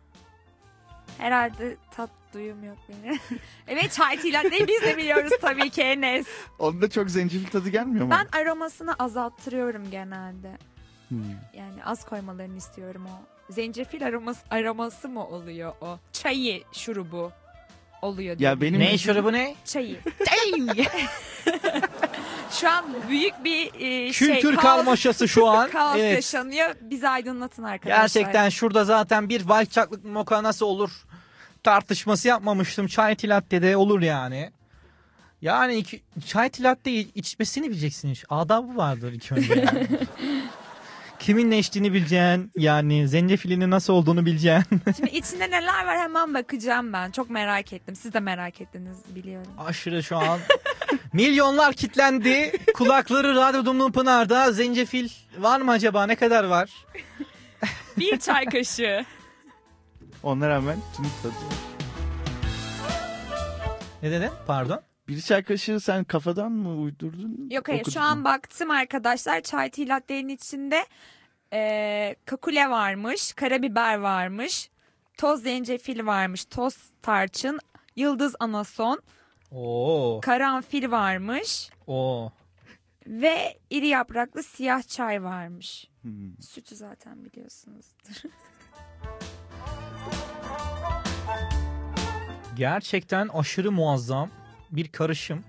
[1.18, 3.20] herhalde tat duyum yok benim.
[3.68, 6.28] evet çay latte biz de biliyoruz tabii ki Enes.
[6.60, 8.12] Onda çok zencefil tadı gelmiyor mu?
[8.12, 10.58] Ben aromasını azalttırıyorum genelde.
[11.10, 11.18] Hmm.
[11.54, 13.36] Yani az koymalarını istiyorum o.
[13.54, 16.00] Zencefil aroması, aroması mı oluyor o?
[16.12, 17.32] Çayı şurubu
[18.02, 18.40] oluyor.
[18.40, 19.56] Ya benim Ne şurubu ne?
[19.66, 20.00] Çayı.
[22.62, 25.70] Şu an büyük bir e, şey, Kültür kaos- karmaşası şu an.
[25.72, 26.16] kaos evet.
[26.16, 26.76] yaşanıyor.
[26.82, 28.02] Bizi aydınlatın arkadaşlar.
[28.02, 30.92] Gerçekten şurada zaten bir chocolate mocha nasıl olur
[31.64, 32.88] tartışması yapmamıştım.
[32.88, 34.52] Çay latte'de olur yani.
[35.42, 38.10] Yani iki, çay latte içmesini bileceksin.
[38.10, 38.24] iş.
[38.30, 39.88] Adabı vardır ilk önce yani.
[41.20, 42.52] Kimin ne içtiğini bileceksin.
[42.58, 44.82] Yani zencefilinin nasıl olduğunu bileceksin.
[44.98, 47.12] Şimdi içinde neler var hemen bakacağım ben.
[47.12, 47.96] Çok merak ettim.
[47.96, 49.52] Siz de merak ettiniz biliyorum.
[49.58, 50.40] Aşırı şu an.
[51.16, 52.52] Milyonlar kitlendi.
[52.74, 54.52] Kulakları Radyo Dumlu Pınar'da.
[54.52, 56.06] Zencefil var mı acaba?
[56.06, 56.70] Ne kadar var?
[57.98, 59.06] Bir çay kaşığı.
[60.24, 61.34] Ona rağmen tüm tadı.
[64.04, 64.30] Ne dedin?
[64.48, 64.82] Pardon.
[65.08, 67.48] Bir çay kaşığı sen kafadan mı uydurdun?
[67.52, 68.24] Yok hayır Okudun şu an mu?
[68.24, 70.86] baktım arkadaşlar çay tea latte'nin içinde
[71.54, 74.70] e, kakule varmış, karabiber varmış,
[75.18, 77.60] toz zencefil varmış, toz tarçın,
[77.96, 79.02] yıldız anason,
[79.52, 80.22] Oo.
[80.22, 82.32] karanfil varmış Oo.
[83.08, 85.88] ve iri yapraklı siyah çay varmış.
[86.02, 86.42] Hmm.
[86.42, 88.30] Sütü zaten biliyorsunuzdur.
[92.56, 94.30] Gerçekten aşırı muazzam
[94.72, 95.44] bir karışım.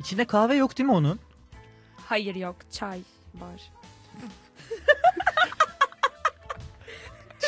[0.00, 1.20] İçinde kahve yok değil mi onun?
[2.06, 3.00] Hayır yok çay
[3.34, 3.72] var.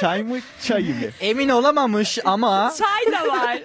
[0.01, 0.95] Çay mı çay mı?
[1.21, 3.59] Emin olamamış ama Çay da var.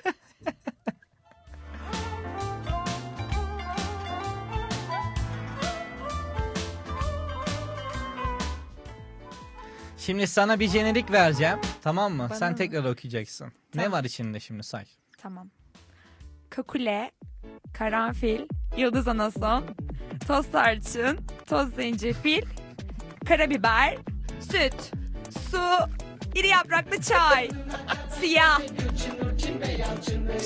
[10.05, 11.59] Şimdi sana bir jenerik vereceğim.
[11.83, 12.27] Tamam mı?
[12.29, 12.57] Bana Sen mı?
[12.57, 13.45] tekrar okuyacaksın.
[13.75, 13.91] Ne Tamam.
[13.91, 14.85] var içinde şimdi say.
[15.17, 15.49] Tamam.
[16.49, 17.11] Kakule,
[17.73, 18.41] karanfil,
[18.77, 19.63] yıldız anason,
[20.27, 22.41] toz tarçın, toz zencefil,
[23.27, 23.97] karabiber,
[24.39, 24.91] süt,
[25.51, 25.61] su,
[26.35, 27.49] iri yapraklı çay,
[28.19, 28.59] siyah,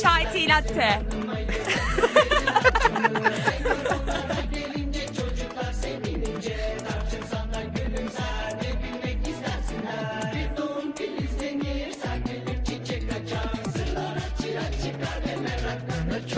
[0.03, 1.01] çay tea latte.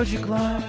[0.01, 0.61] Çocuklar.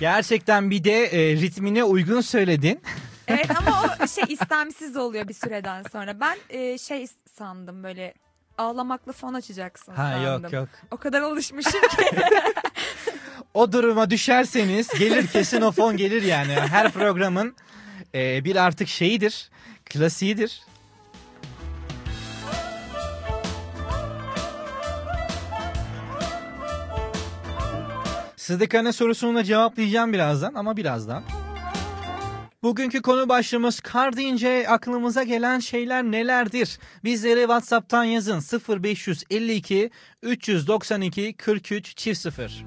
[0.00, 2.80] Gerçekten bir de e, ritmine uygun söyledin.
[3.28, 6.20] Evet ama o şey istemsiz oluyor bir süreden sonra.
[6.20, 7.06] Ben e, şey
[7.38, 8.14] sandım böyle
[8.58, 10.42] ağlamaklı fon açacaksın Ha sandım.
[10.42, 10.68] yok yok.
[10.90, 12.04] O kadar alışmışım ki.
[13.54, 16.52] O duruma düşerseniz gelir kesin o fon gelir yani.
[16.52, 17.56] Her programın
[18.14, 19.50] e, bir artık şeyidir.
[19.84, 20.62] Klasiğidir.
[28.36, 31.22] Sıdıkane sorusunu da cevaplayacağım birazdan ama birazdan.
[32.62, 36.78] Bugünkü konu başlığımız kar deyince aklımıza gelen şeyler nelerdir?
[37.04, 38.40] Bizlere WhatsApp'tan yazın
[38.82, 39.90] 0552
[40.22, 42.64] 392 43 çift 0.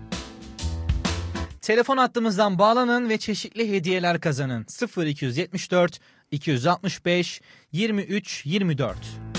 [1.64, 4.66] Telefon hattımızdan bağlanın ve çeşitli hediyeler kazanın.
[4.97, 5.99] 0274
[6.32, 7.41] 265
[7.72, 9.32] 23 24.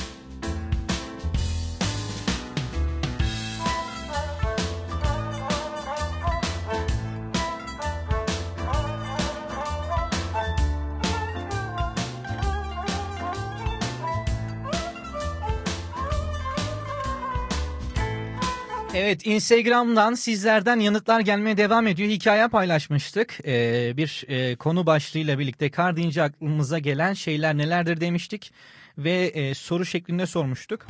[18.96, 22.08] Evet Instagram'dan sizlerden yanıtlar gelmeye devam ediyor.
[22.08, 23.38] Hikaye paylaşmıştık.
[23.46, 28.52] Ee, bir e, konu başlığıyla birlikte kar deyince aklımıza gelen şeyler nelerdir demiştik.
[28.98, 30.86] Ve e, soru şeklinde sormuştuk.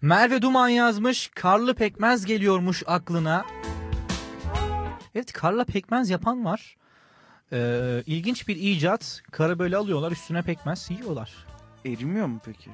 [0.00, 3.46] Merve Duman yazmış karlı pekmez geliyormuş aklına.
[5.14, 6.76] Evet karla pekmez yapan var.
[7.52, 9.22] Ee, ilginç bir icat.
[9.30, 11.32] Karı böyle alıyorlar üstüne pekmez yiyorlar.
[11.84, 12.70] Erimiyor mu peki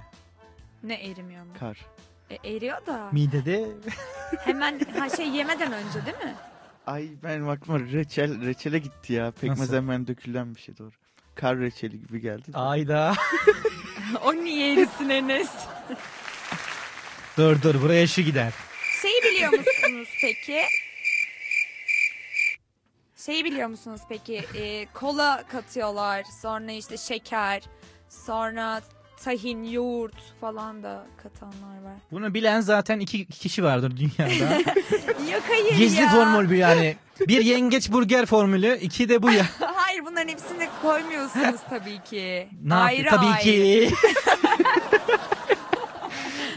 [0.83, 1.53] ne erimiyor mu?
[1.61, 1.87] kar?
[2.31, 3.09] E, eriyor da.
[3.13, 3.69] Midede
[4.39, 6.35] Hemen ha şey yemeden önce değil mi?
[6.87, 9.31] Ay benim aklıma reçel, reçele gitti ya.
[9.31, 9.75] Pekmez Nasıl?
[9.75, 10.91] hemen dökülen bir şey doğru.
[11.35, 12.53] Kar reçeli gibi geldi.
[12.53, 12.59] de.
[12.59, 13.15] ayda.
[14.25, 15.51] o niye erisin Enes?
[17.39, 18.53] dur dur buraya şu gider.
[19.03, 20.63] Şeyi biliyor musunuz peki?
[23.17, 24.45] Şeyi biliyor musunuz peki?
[24.55, 26.25] Ee, kola katıyorlar.
[26.43, 27.63] Sonra işte şeker.
[28.09, 28.81] Sonra
[29.25, 31.95] tahin, yoğurt falan da katanlar var.
[32.13, 34.55] Bunu bilen zaten iki kişi vardır dünyada.
[35.33, 36.09] Yok hayır Gizli ya.
[36.09, 36.97] formül bu yani.
[37.29, 39.47] Bir yengeç burger formülü, iki de bu ya.
[39.61, 42.49] Hayır bunların hepsini koymuyorsunuz tabii ki.
[42.63, 43.17] Ne ayrı yapıyor?
[43.23, 43.43] Tabii ayrı.
[43.89, 43.95] ki.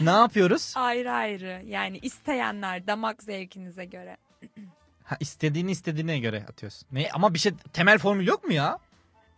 [0.00, 0.72] ne yapıyoruz?
[0.76, 1.62] Ayrı ayrı.
[1.66, 4.16] Yani isteyenler damak zevkinize göre.
[5.04, 6.88] Ha, istediğini istediğine göre atıyorsun.
[6.92, 7.08] Ne?
[7.14, 8.78] Ama bir şey temel formül yok mu ya?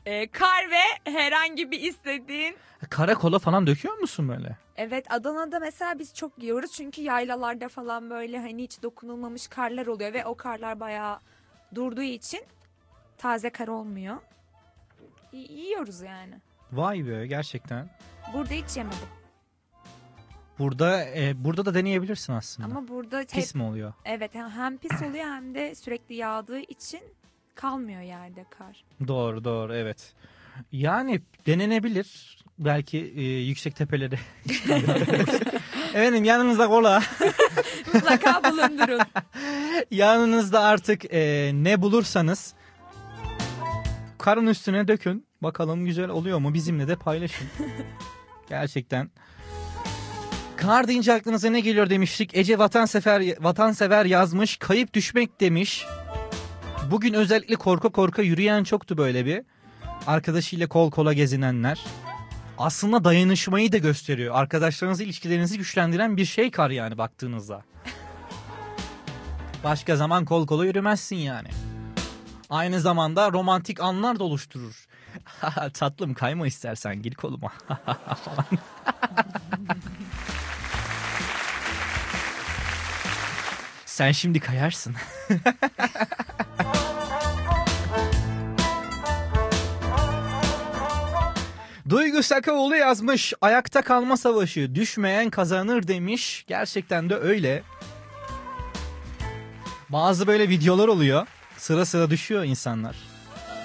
[0.06, 2.56] Ee, kar ve herhangi bir istediğin
[2.90, 4.56] Kara kola falan döküyor musun böyle?
[4.76, 10.12] Evet Adana'da mesela biz çok yiyoruz çünkü yaylalarda falan böyle hani hiç dokunulmamış karlar oluyor
[10.12, 11.20] ve o karlar bayağı
[11.74, 12.40] durduğu için
[13.18, 14.16] taze kar olmuyor.
[15.32, 16.34] Y- yiyoruz yani.
[16.72, 17.90] Vay be gerçekten.
[18.32, 18.98] Burada hiç yemedim
[20.58, 22.68] Burada e, burada da deneyebilirsin aslında.
[22.68, 23.92] ama burada hep, Pis mi oluyor?
[24.04, 27.00] evet hem pis oluyor hem de sürekli yağdığı için
[27.54, 28.84] kalmıyor yerde kar.
[29.08, 30.12] Doğru doğru evet.
[30.72, 32.38] Yani denenebilir.
[32.58, 34.18] Belki e, yüksek tepelere.
[35.94, 37.02] Efendim yanınızda kola.
[37.94, 39.00] Mutlaka bulundurun.
[39.90, 42.54] Yanınızda artık e, ne bulursanız
[44.18, 45.26] karın üstüne dökün.
[45.42, 46.54] Bakalım güzel oluyor mu?
[46.54, 47.46] Bizimle de paylaşın.
[48.48, 49.10] Gerçekten.
[50.56, 52.30] Kar deyince aklınıza ne geliyor demiştik.
[52.36, 54.56] Ece vatansever, vatansever yazmış.
[54.56, 55.86] Kayıp düşmek demiş.
[56.90, 59.42] Bugün özellikle korka korka yürüyen çoktu böyle bir.
[60.06, 61.84] Arkadaşıyla kol kola gezinenler.
[62.58, 64.34] Aslında dayanışmayı da gösteriyor.
[64.34, 67.62] Arkadaşlarınızla ilişkilerinizi güçlendiren bir şey kar yani baktığınızda.
[69.64, 71.48] Başka zaman kol kola yürümezsin yani.
[72.50, 74.86] Aynı zamanda romantik anlar da oluşturur.
[75.74, 77.52] Tatlım kayma istersen gir koluma.
[83.86, 84.94] Sen şimdi kayarsın.
[91.88, 93.32] Duygu Sakaoğlu yazmış.
[93.40, 94.74] Ayakta kalma savaşı.
[94.74, 96.44] Düşmeyen kazanır demiş.
[96.48, 97.62] Gerçekten de öyle.
[99.88, 101.26] Bazı böyle videolar oluyor.
[101.56, 102.96] Sıra sıra düşüyor insanlar.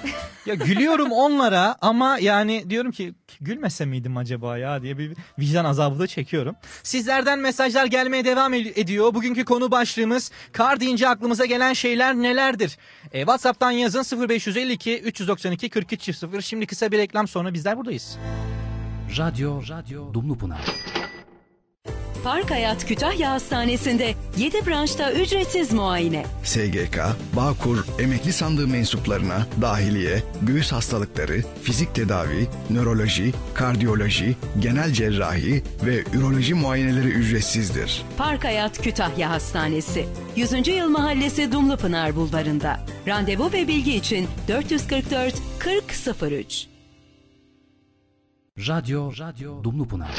[0.50, 6.00] Ya gülüyorum onlara ama yani diyorum ki gülmese miydim acaba ya diye bir vicdan azabı
[6.00, 6.56] da çekiyorum.
[6.84, 9.14] Sizlerden mesajlar gelmeye devam ed- ediyor.
[9.14, 12.78] Bugünkü konu başlığımız kar deyince aklımıza gelen şeyler nelerdir?
[13.12, 16.41] E, WhatsApp'tan yazın 0552 392 43 0.
[16.41, 18.18] Şimdi kısa bir reklam sonra bizler buradayız.
[19.18, 20.62] Radyo, Radyo Dumlupınar.
[22.24, 26.26] Park Hayat Kütahya Hastanesi'nde 7 branşta ücretsiz muayene.
[26.43, 26.99] SGK,
[27.36, 36.53] Bağkur, emekli sandığı mensuplarına dahiliye, göğüs hastalıkları, fizik tedavi, nöroloji, kardiyoloji, genel cerrahi ve üroloji
[36.53, 38.03] muayeneleri ücretsizdir.
[38.17, 40.05] Park Hayat Kütahya Hastanesi.
[40.36, 40.67] 100.
[40.67, 42.80] Yıl Mahallesi Dumlupınar Bulvarı'nda.
[43.07, 46.67] Randevu ve bilgi için 444 4003.
[48.67, 50.15] Radyo, Radyo Dumlupınar.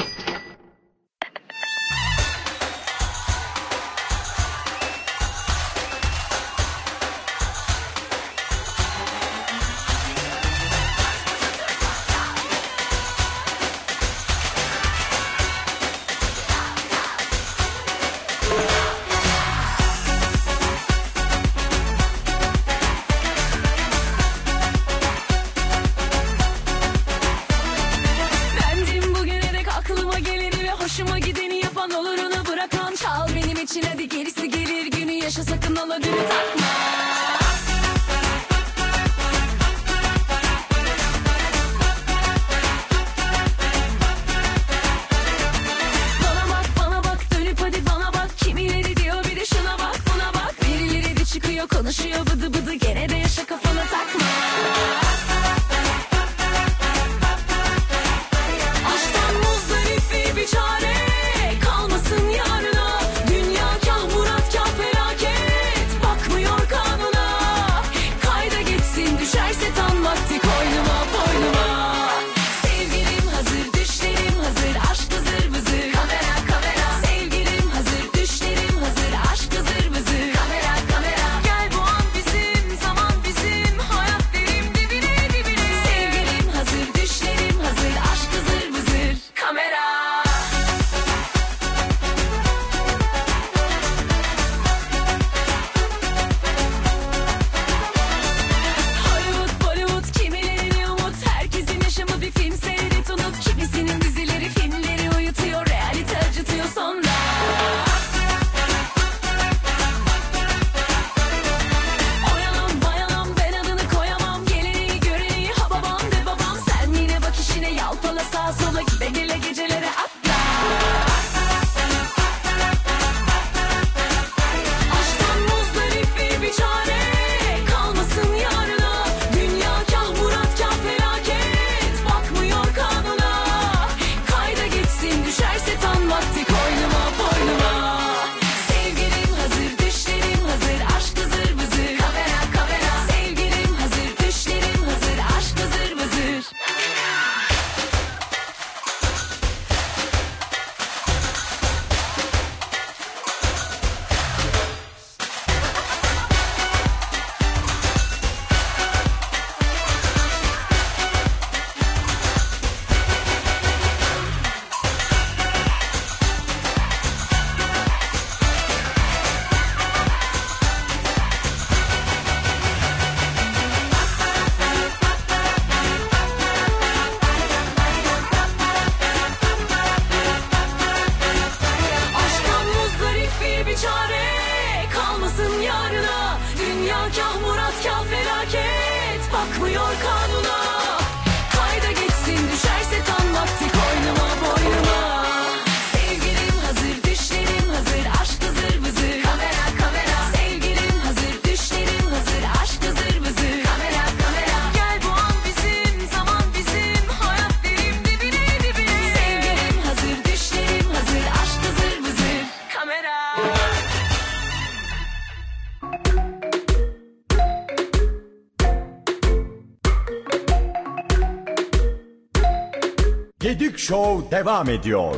[224.41, 225.15] Devam ediyor.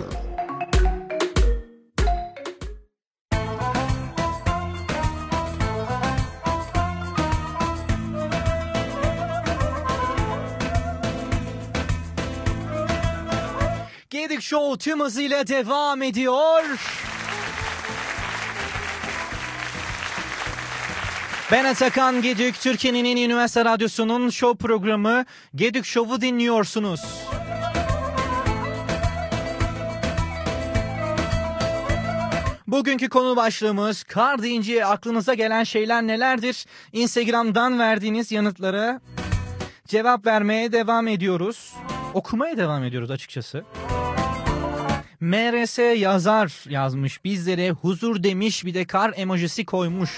[14.09, 16.63] Gedik Show tüm hızıyla devam ediyor.
[21.51, 27.01] Ben Atakan Gedük, Türkiye'nin en iyi üniversite radyosunun show programı Gedük Show'u dinliyorsunuz.
[32.73, 36.65] Bugünkü konu başlığımız kar deyince aklınıza gelen şeyler nelerdir?
[36.93, 39.01] Instagram'dan verdiğiniz yanıtlara
[39.87, 41.73] cevap vermeye devam ediyoruz.
[42.13, 43.63] Okumaya devam ediyoruz açıkçası.
[45.19, 50.11] MRS yazar yazmış bizlere huzur demiş bir de kar emojisi koymuş.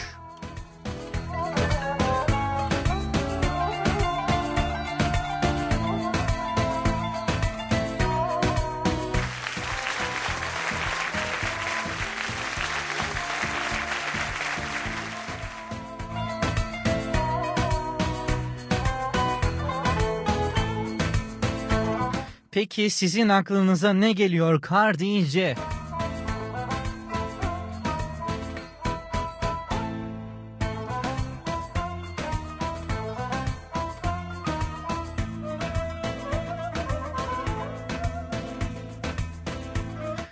[22.55, 25.55] Peki sizin aklınıza ne geliyor kar deyince?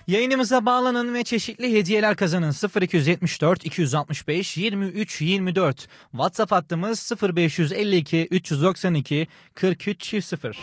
[0.07, 2.53] Yayınımıza bağlanın ve çeşitli hediyeler kazanın.
[2.82, 5.88] 0274 265 23 24.
[6.11, 10.57] WhatsApp hattımız 0552 392 43 0.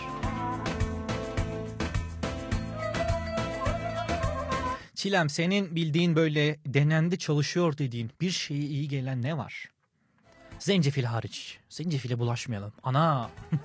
[5.00, 9.68] Çilem senin bildiğin böyle denendi çalışıyor dediğin bir şeye iyi gelen ne var?
[10.58, 11.58] Zencefil hariç.
[11.68, 12.72] Zencefile bulaşmayalım.
[12.82, 13.30] Ana.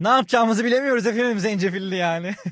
[0.00, 2.34] ne yapacağımızı bilemiyoruz efendim zencefilli yani.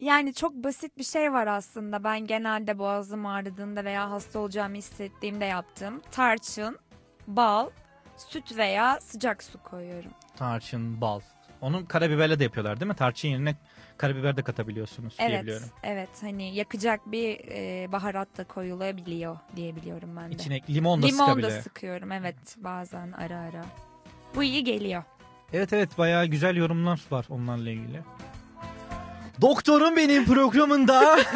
[0.00, 2.04] Yani çok basit bir şey var aslında.
[2.04, 6.78] Ben genelde boğazım ağrıdığında veya hasta olacağımı hissettiğimde yaptığım tarçın,
[7.26, 7.70] bal,
[8.16, 10.10] süt veya sıcak su koyuyorum.
[10.36, 11.20] Tarçın, bal.
[11.60, 12.96] Onu karabiberle de yapıyorlar değil mi?
[12.96, 13.56] Tarçın yerine
[13.98, 15.68] karabiber de katabiliyorsunuz diye Evet, biliyorum.
[15.82, 16.08] evet.
[16.20, 20.34] Hani yakacak bir e, baharat da koyulabiliyor diye biliyorum ben de.
[20.34, 23.64] İçine limon da Limon da sıkıyorum evet bazen ara ara.
[24.34, 25.02] Bu iyi geliyor.
[25.52, 28.00] Evet evet bayağı güzel yorumlar var onlarla ilgili.
[29.40, 31.18] Doktorum benim programında.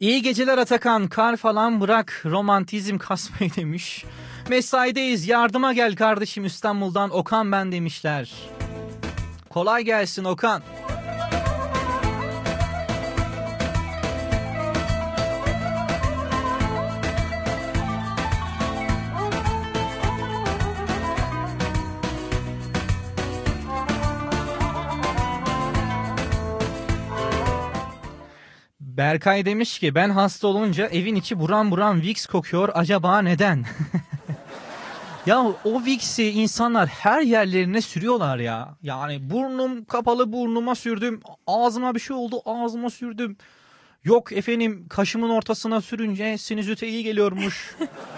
[0.00, 1.08] İyi geceler Atakan.
[1.08, 2.22] Kar falan bırak.
[2.24, 4.04] Romantizm kasmayı demiş.
[4.48, 5.28] Mesaideyiz.
[5.28, 7.10] Yardıma gel kardeşim İstanbul'dan.
[7.10, 8.32] Okan ben demişler.
[9.50, 10.62] Kolay gelsin Okan.
[28.96, 33.64] Berkay demiş ki ben hasta olunca evin içi buram buram Vicks kokuyor acaba neden?
[35.26, 38.76] ya o Vicks'i insanlar her yerlerine sürüyorlar ya.
[38.82, 41.20] Yani burnum kapalı burnuma sürdüm.
[41.46, 43.36] Ağzıma bir şey oldu ağzıma sürdüm.
[44.04, 47.76] Yok efendim kaşımın ortasına sürünce sinüzite iyi geliyormuş.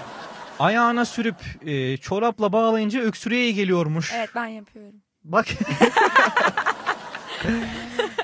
[0.58, 4.12] Ayağına sürüp e, çorapla bağlayınca öksürüğe iyi geliyormuş.
[4.14, 4.94] Evet ben yapıyorum.
[5.24, 5.46] Bak.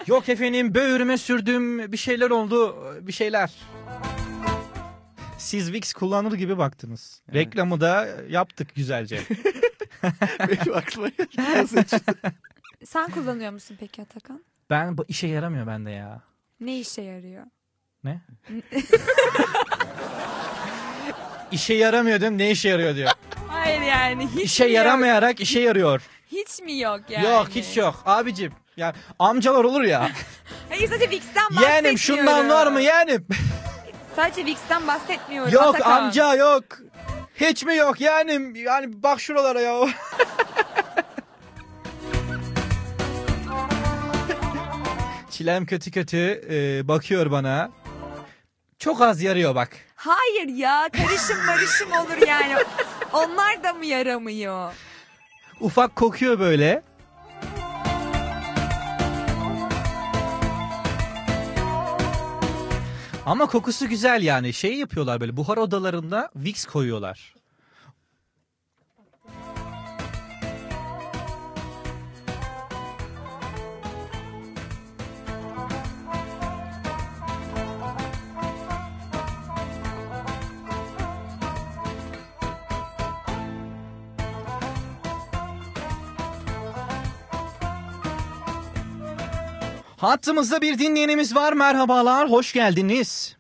[0.07, 2.77] Yok efendim böğrüme sürdüm bir şeyler oldu
[3.07, 3.53] bir şeyler.
[5.39, 7.23] Siz Vicks kullanır gibi baktınız.
[7.35, 9.21] Reklamı da yaptık güzelce.
[10.49, 11.09] Benim aklıma
[12.85, 14.45] Sen kullanıyor musun peki Atakan?
[14.71, 16.23] ben bu işe yaramıyor bende ya.
[16.61, 17.45] Ne işe yarıyor?
[18.05, 18.21] Ne?
[21.53, 23.11] İşe yaramıyor diyorum ne işe yarıyor diyor.
[23.49, 24.77] Hayır yani hiç İşe mi yok?
[24.77, 26.03] yaramayarak işe yarıyor.
[26.33, 27.25] Hiç mi yok yani?
[27.27, 28.53] Yok hiç yok abicim.
[28.77, 30.11] Yani amcalar olur ya.
[30.69, 31.71] Hayır sadece Vicks'ten bahsetmiyorum.
[31.85, 33.27] yeğenim şundan var mı yeğenim?
[34.17, 35.53] Sadece Vix'ten bahsetmiyorum.
[35.53, 36.03] Yok Atakan.
[36.05, 36.65] amca yok.
[37.35, 39.75] Hiç mi yok yani yani bak şuralara ya.
[45.31, 47.71] Çilem kötü kötü e, bakıyor bana.
[48.79, 49.71] Çok az yarıyor bak.
[49.97, 52.55] Hayır ya karışım marışım olur yani.
[53.13, 54.73] Onlar da mı yaramıyor?
[55.61, 56.83] Ufak kokuyor böyle.
[63.27, 64.53] Ama kokusu güzel yani.
[64.53, 67.35] Şey yapıyorlar böyle buhar odalarında Vicks koyuyorlar.
[90.05, 91.53] Hattımızda bir dinleyenimiz var.
[91.53, 93.37] Merhabalar, hoş geldiniz.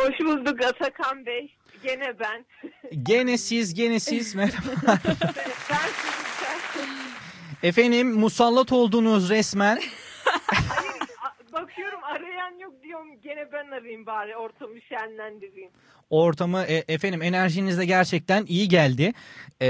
[0.00, 1.54] Hoş bulduk Atakan Bey.
[1.82, 2.44] Gene ben.
[3.02, 4.34] Gene siz, gene siz.
[4.40, 4.98] Merhaba.
[5.70, 5.78] ben
[7.68, 9.80] Efendim musallat oldunuz resmen.
[11.22, 13.20] A- bakıyorum arayan yok diyorum.
[13.22, 15.70] Gene ben arayayım bari ortamı şenlendireyim.
[16.10, 19.12] Ortamı e, efendim enerjiniz de gerçekten iyi geldi.
[19.60, 19.68] Ee,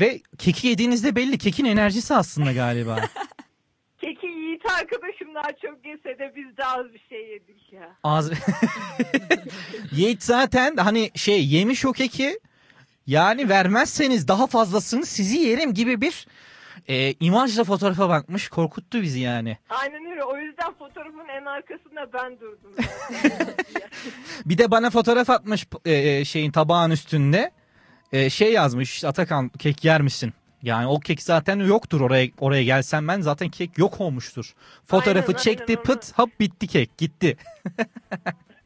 [0.00, 1.38] ve keki yediğinizde belli.
[1.38, 3.00] Kekin enerjisi aslında galiba.
[4.00, 7.96] Keki Yiğit arkadaşım daha çok yese de biz daha az bir şey yedik ya.
[8.04, 8.30] Az...
[9.92, 12.40] Yiğit zaten hani şey yemiş o keki.
[13.06, 16.26] Yani vermezseniz daha fazlasını sizi yerim gibi bir
[16.88, 18.48] e, imajla fotoğrafa bakmış.
[18.48, 19.58] Korkuttu bizi yani.
[19.68, 20.24] Aynen öyle.
[20.24, 22.74] O yüzden fotoğrafın en arkasında ben durdum.
[24.46, 27.50] Bir de bana fotoğraf atmış e, şeyin tabağın üstünde.
[28.12, 30.32] E, şey yazmış Atakan kek yer misin?
[30.62, 34.54] Yani o kek zaten yoktur oraya oraya gelsem ben zaten kek yok olmuştur.
[34.86, 37.36] Fotoğrafı Aynen, çekti aynen, pıt hop bitti kek gitti.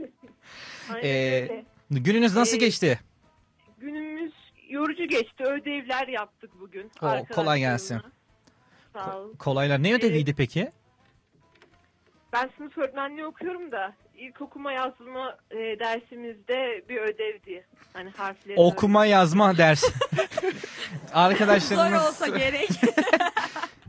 [0.94, 1.64] Aynen E, öyle.
[1.90, 3.00] gününüz nasıl Ee, geçti?
[3.78, 4.32] Günümüz
[4.68, 5.44] yorucu geçti.
[5.44, 6.90] Ödevler yaptık bugün.
[7.02, 8.00] Oo, kolay gelsin.
[8.92, 9.34] Sağ ol.
[9.38, 9.82] Kolaylar.
[9.82, 10.72] Ne ödeviydi peki?
[12.36, 17.64] Ben sınıf öğretmenliği okuyorum da ilk okuma yazma e, dersimizde bir ödevdi.
[17.92, 18.56] Hani harfleri.
[18.56, 19.86] Okuma yazma dersi.
[20.42, 20.52] Zor
[21.12, 22.70] Arkadaşlarımız olsa gerek.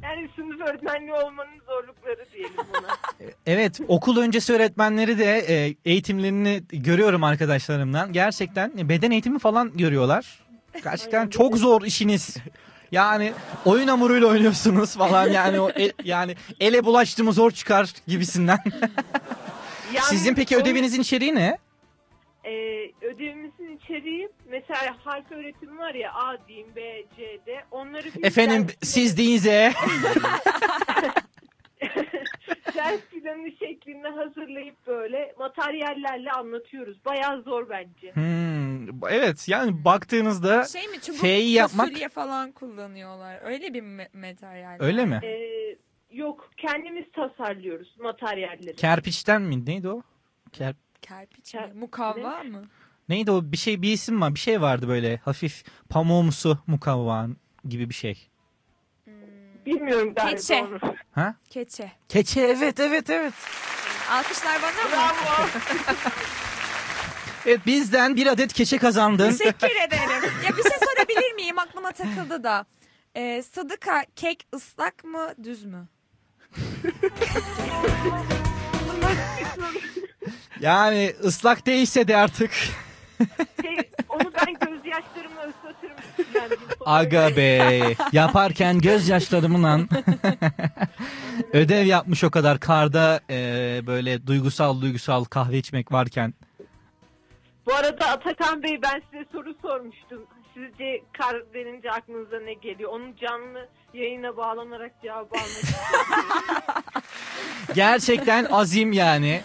[0.04, 2.98] Yani sınıf öğretmenliği olmanın zorlukları diyelim buna.
[3.46, 8.14] Evet okul öncesi öğretmenleri de e, eğitimlerini görüyorum arkadaşlarımdan.
[8.14, 10.40] Gerçekten beden eğitimi falan görüyorlar.
[10.84, 12.38] Gerçekten çok zor işiniz.
[12.92, 13.34] Yani
[13.66, 18.60] oyun hamuruyla oynuyorsunuz falan yani o el- yani ele bulaştığımı zor çıkar gibisinden.
[19.94, 21.58] Yani Sizin peki o- ödevinizin içeriği ne?
[22.44, 22.52] E,
[23.02, 27.64] ödevimizin içeriği mesela harf öğretimi var ya A diyeyim B, C, D.
[27.72, 29.76] Onları Efendim siz deyince ders
[33.48, 37.06] planı şeklinde hazırlayıp böyle materyallerle anlatıyoruz.
[37.06, 38.12] Bayağı zor bence.
[38.14, 43.40] Hmm, evet yani baktığınızda Şey mi çubuk F'yi yapmak fasulye falan kullanıyorlar.
[43.44, 44.78] Öyle bir me- materyal.
[44.80, 45.20] Öyle mi?
[45.24, 45.38] E,
[46.12, 48.76] yok kendimiz tasarlıyoruz materyalleri.
[48.76, 50.02] kerpiçten mi neydi o?
[50.54, 51.72] Ker, Kerpiç mi?
[51.76, 52.64] Mukavva mı?
[53.10, 57.38] neydi o bir şey bir isim var bir şey vardı böyle hafif pamuğumsu mukavvan
[57.68, 58.28] gibi bir şey.
[59.68, 60.64] Bilmiyorum galiba Keçe.
[60.64, 60.96] onu.
[61.12, 61.36] Ha?
[61.50, 61.92] Keçe.
[62.10, 63.34] Keçe evet evet evet.
[64.12, 65.14] Alkışlar bana mı?
[67.46, 69.32] Evet bizden bir adet keçe kazandın.
[69.32, 70.32] Teşekkür ederim.
[70.46, 71.60] Ya bir şey sorabilir miyim?
[71.60, 72.66] Aklıma takıldı da.
[73.16, 75.88] Ee, Sadıka kek ıslak mı düz mü?
[80.60, 82.52] Yani ıslak değilse de artık.
[83.62, 83.78] Şey,
[84.10, 85.67] onu ben gözyaşlarımla ıslatırım.
[86.86, 87.82] Aga be
[88.12, 89.80] yaparken gözyaşlarımla
[91.54, 93.36] ödev yapmış o kadar karda e,
[93.88, 96.34] böyle duygusal duygusal kahve içmek varken.
[97.66, 100.26] Bu arada Atakan Bey ben size soru sormuştum.
[100.54, 102.92] Sizce kar denince aklınıza ne geliyor?
[102.94, 106.44] Onun canlı yayına bağlanarak cevabı almak istiyorum.
[107.76, 109.42] Gerçekten azim yani.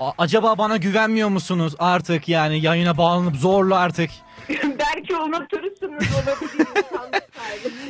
[0.00, 4.10] A- acaba bana güvenmiyor musunuz artık yani yayına bağlanıp zorla artık.
[4.78, 6.66] Belki unutursunuz olabilir.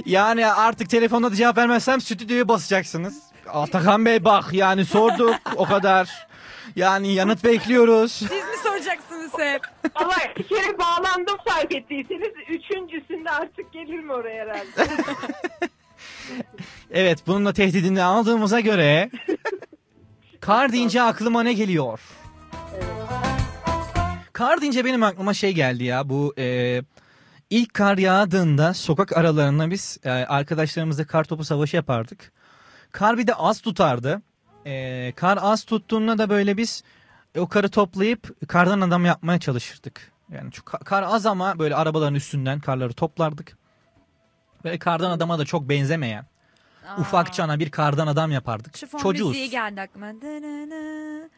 [0.06, 3.22] Yani artık telefonda da cevap vermezsem stüdyoya basacaksınız.
[3.48, 6.26] Atakan Bey bak yani sorduk o kadar.
[6.76, 8.12] Yani yanıt bekliyoruz.
[8.12, 9.62] Siz mi soracaksınız hep?
[9.94, 14.90] Ama bir kere bağlandım fark ettiyseniz üçüncüsünde artık gelir mi oraya herhalde?
[16.90, 19.10] Evet bununla tehdidini aldığımıza göre
[20.40, 22.00] kar deyince aklıma ne geliyor?
[24.34, 26.82] Kar deyince benim aklıma şey geldi ya bu e,
[27.50, 32.32] ilk kar yağdığında sokak aralarında biz e, arkadaşlarımızla kar topu savaşı yapardık.
[32.92, 34.22] Kar bir de az tutardı.
[34.66, 36.82] E, kar az tuttuğunda da böyle biz
[37.34, 40.12] e, o karı toplayıp kardan adam yapmaya çalışırdık.
[40.32, 43.56] Yani çok ka- kar az ama böyle arabaların üstünden karları toplardık.
[44.64, 46.26] Ve kardan adama da çok benzemeyen
[46.88, 47.00] Aa.
[47.00, 48.76] ufak çana bir kardan adam yapardık.
[48.76, 49.28] Şu fon Çocuğuz.
[49.28, 50.06] müziği geldi aklıma.
[50.06, 51.30] Dınını.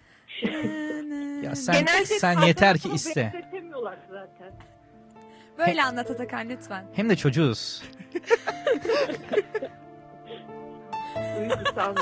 [1.43, 3.33] Ya sen sen yeter ki iste.
[3.35, 4.53] Benzetemiyorlar zaten.
[5.59, 6.85] Böyle anlat Atakan lütfen.
[6.93, 7.83] Hem de çocuğuz.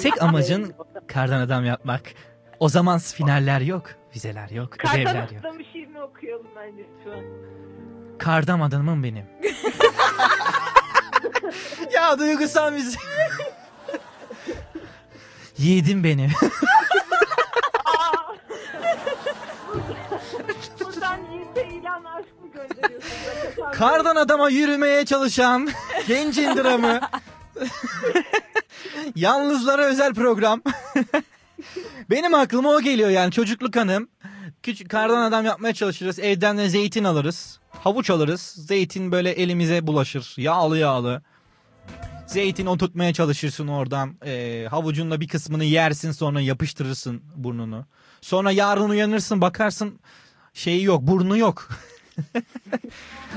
[0.03, 0.74] Tek amacın
[1.07, 2.03] kardan adam yapmak.
[2.61, 5.41] O zaman finaller yok, vizeler yok, ödevler Kardan yok.
[5.41, 7.18] adamı şiirini okuyalım bence şu an.
[8.18, 9.24] Kardam adamım benim.
[11.95, 13.01] ya duygusal müzik.
[15.59, 16.30] Yiğidim benim.
[20.80, 21.20] Buradan
[21.72, 23.10] ilan aşk mı gönderiyorsun?
[23.72, 25.68] Kardan adama yürümeye çalışan
[26.08, 27.00] gencin dramı.
[29.16, 30.62] Yalnızlara özel program.
[32.10, 34.08] Benim aklıma o geliyor yani çocukluk hanım.
[34.62, 36.18] Küçük kardan adam yapmaya çalışırız.
[36.18, 37.60] Evden de zeytin alırız.
[37.70, 38.40] Havuç alırız.
[38.40, 40.34] Zeytin böyle elimize bulaşır.
[40.36, 41.22] Yağlı yağlı.
[42.26, 44.14] Zeytin oturtmaya çalışırsın oradan.
[44.26, 47.86] Ee, havucunla bir kısmını yersin sonra yapıştırırsın burnunu.
[48.24, 50.00] Sonra yarın uyanırsın bakarsın
[50.54, 51.68] şeyi yok burnu yok.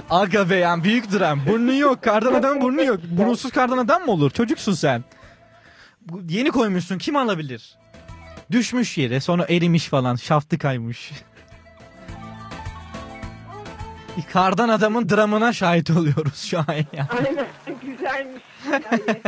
[0.09, 1.45] Aga be yani büyük dram.
[1.45, 2.03] Burnu yok.
[2.03, 2.99] Kardan adam burnu yok.
[3.03, 4.31] Burunsuz kardan adam mı olur?
[4.31, 5.03] Çocuksun sen.
[6.29, 6.97] Yeni koymuşsun.
[6.97, 7.75] Kim alabilir?
[8.51, 9.19] Düşmüş yere.
[9.19, 10.15] Sonra erimiş falan.
[10.15, 11.11] Şaftı kaymış.
[14.33, 17.07] Kardan adamın dramına şahit oluyoruz şu an ya.
[17.17, 17.47] Aynen
[17.81, 18.43] güzelmiş.
[18.71, 18.85] Yani.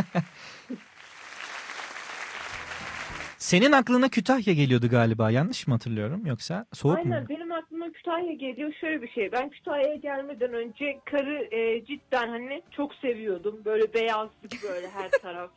[3.50, 5.32] Senin aklına Kütahya geliyordu galiba.
[5.32, 6.26] Yanlış mı hatırlıyorum?
[6.26, 7.30] Yoksa soğuk Aynen mu?
[7.30, 9.32] benim aklıma Kütahya geliyor şöyle bir şey.
[9.32, 13.62] Ben Kütahya'ya gelmeden önce karı e, cidden hani çok seviyordum.
[13.66, 15.52] Böyle beyazlık böyle her taraf.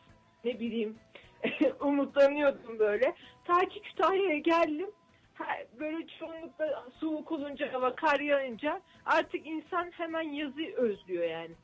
[0.44, 0.94] ne bileyim
[1.80, 3.14] umutlanıyordum böyle.
[3.44, 4.90] Ta ki Kütahya'ya geldim.
[5.80, 11.54] Böyle çoğunlukla soğuk olunca hava kar yağınca artık insan hemen yazı özlüyor yani.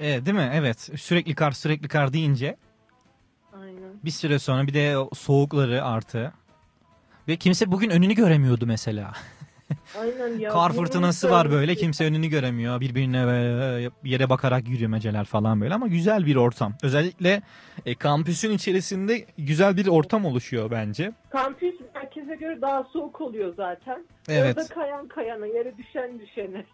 [0.00, 0.50] Evet, değil mi?
[0.54, 0.80] Evet.
[0.80, 2.56] Sürekli kar sürekli kar deyince
[3.52, 4.04] Aynen.
[4.04, 6.32] bir süre sonra bir de soğukları artı.
[7.28, 9.12] Ve kimse bugün önünü göremiyordu mesela.
[10.00, 10.50] Aynen ya.
[10.50, 12.80] Kar fırtınası var böyle kimse önünü göremiyor.
[12.80, 16.74] Birbirine böyle yere bakarak yürümeceler falan böyle ama güzel bir ortam.
[16.82, 17.42] Özellikle
[17.86, 21.12] e, kampüsün içerisinde güzel bir ortam oluşuyor bence.
[21.30, 24.06] Kampüs merkeze göre daha soğuk oluyor zaten.
[24.28, 24.58] Evet.
[24.58, 26.64] Orada kayan kayana, yere düşen düşene.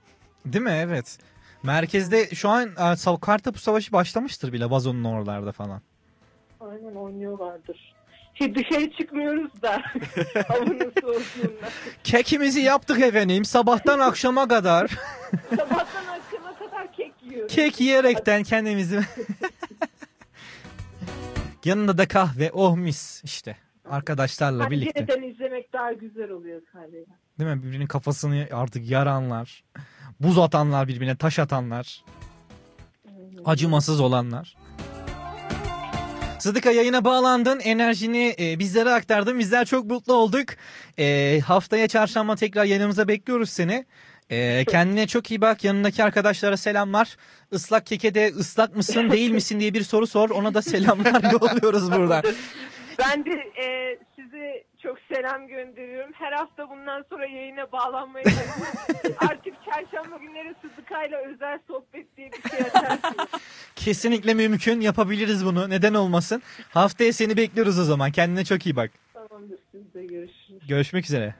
[0.46, 0.80] Değil mi?
[0.82, 1.18] Evet.
[1.62, 5.82] Merkezde şu an e, Kartopu Savaşı başlamıştır bile vazonun oralarda falan.
[6.60, 7.94] Aynen oynuyorlardır.
[8.34, 9.72] Şey dışarı çıkmıyoruz da
[10.48, 11.68] havanın soğukluğunda.
[12.04, 14.90] Kekimizi yaptık efendim sabahtan akşama kadar.
[15.50, 17.54] Sabahtan akşama kadar kek yiyoruz.
[17.54, 19.00] Kek yiyerekten kendimizi...
[21.64, 23.56] Yanında da kahve oh mis işte.
[23.90, 24.92] Arkadaşlarla birlikte.
[24.92, 27.06] Pencereden izlemek daha güzel oluyor kahveyi.
[27.38, 27.62] Değil mi?
[27.62, 29.64] Birbirinin kafasını artık yaranlar.
[30.20, 32.04] Buz atanlar birbirine taş atanlar.
[33.44, 34.56] Acımasız olanlar.
[36.46, 37.60] Sıdıka yayına bağlandın.
[37.60, 39.38] Enerjini e, bizlere aktardın.
[39.38, 40.48] Bizler çok mutlu olduk.
[40.98, 43.86] E, haftaya çarşamba tekrar yanımıza bekliyoruz seni.
[44.30, 45.64] E, kendine çok iyi bak.
[45.64, 47.16] Yanındaki arkadaşlara selamlar.
[47.52, 50.30] Islak keke de ıslak mısın değil misin diye bir soru sor.
[50.30, 52.22] Ona da selamlar yolluyoruz buradan.
[52.98, 53.30] Ben de
[53.62, 56.12] e, size çok selam gönderiyorum.
[56.12, 58.24] Her hafta bundan sonra yayına bağlanmaya.
[59.18, 63.28] Artık çarşamba günleri Sıdıkay'la özel sohbet diye bir şey açarsınız.
[63.76, 64.80] Kesinlikle mümkün.
[64.80, 65.70] Yapabiliriz bunu.
[65.70, 66.42] Neden olmasın?
[66.70, 68.10] Haftaya seni bekliyoruz o zaman.
[68.10, 68.90] Kendine çok iyi bak.
[69.14, 70.66] Tamamdır siz de görüşürüz.
[70.68, 71.34] Görüşmek üzere.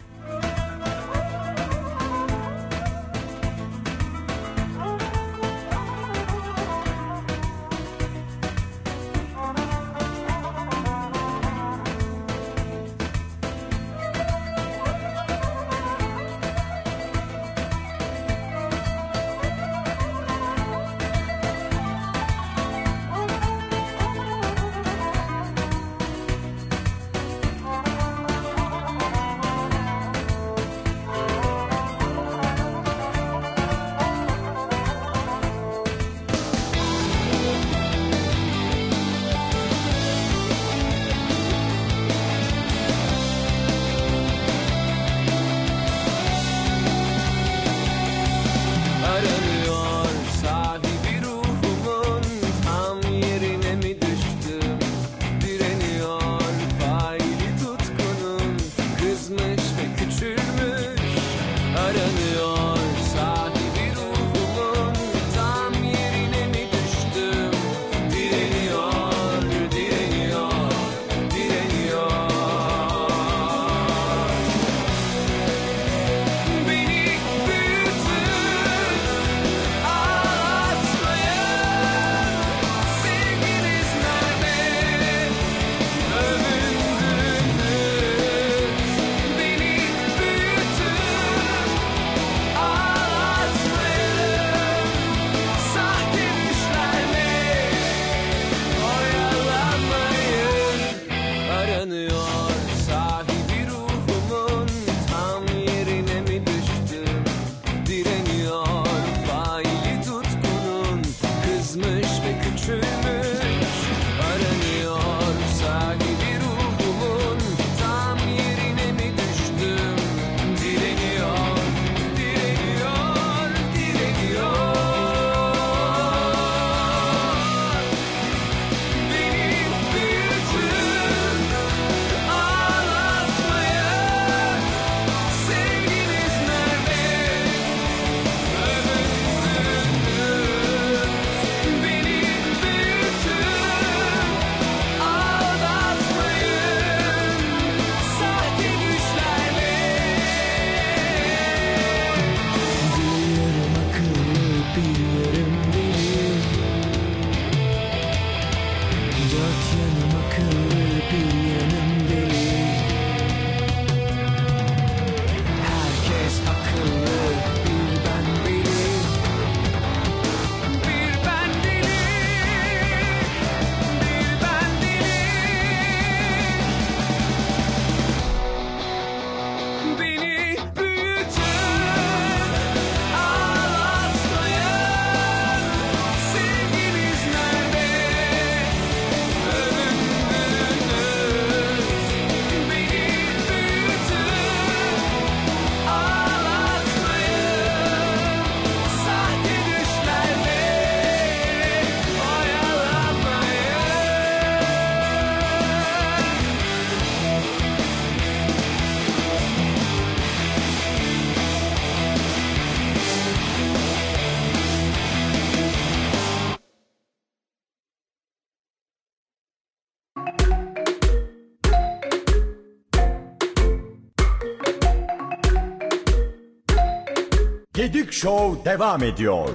[227.87, 229.49] Gedik Show devam ediyor.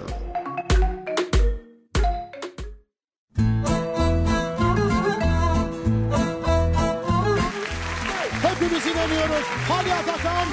[8.41, 9.45] Hepimiz inanıyoruz.
[9.69, 10.47] Hadi Atakan.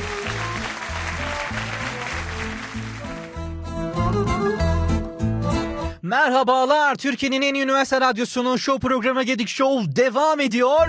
[6.02, 6.94] Merhabalar.
[6.94, 10.88] Türkiye'nin en iyi üniversite radyosunun show programı Gedik Show devam ediyor.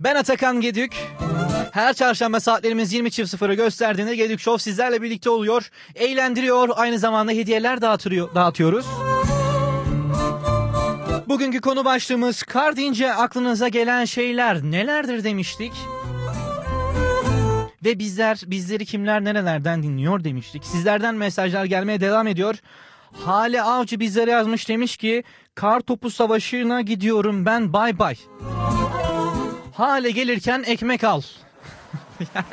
[0.00, 0.92] Ben Atakan Gedük.
[1.72, 5.70] Her çarşamba saatlerimiz 20.00'ı gösterdiğinde Gedik Show sizlerle birlikte oluyor.
[5.94, 6.68] Eğlendiriyor.
[6.76, 8.86] Aynı zamanda hediyeler dağıtıyor, dağıtıyoruz.
[11.28, 15.72] Bugünkü konu başlığımız kar deyince aklınıza gelen şeyler nelerdir demiştik.
[17.84, 20.64] Ve bizler, bizleri kimler nerelerden dinliyor demiştik.
[20.64, 22.54] Sizlerden mesajlar gelmeye devam ediyor.
[23.12, 28.16] Hale Avcı bizlere yazmış demiş ki kar topu savaşına gidiyorum ben bay bay.
[29.74, 31.22] Hale gelirken ekmek al.
[32.20, 32.44] いや。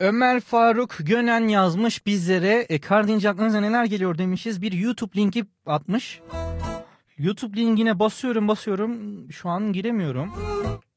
[0.00, 4.62] Ömer Faruk Gönen yazmış bizlere e, kar deyince aklınıza neler geliyor demişiz.
[4.62, 6.20] Bir YouTube linki atmış.
[7.18, 8.98] YouTube linkine basıyorum basıyorum
[9.32, 10.32] şu an giremiyorum.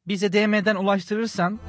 [0.07, 1.59] Bize DM'den ulaştırırsan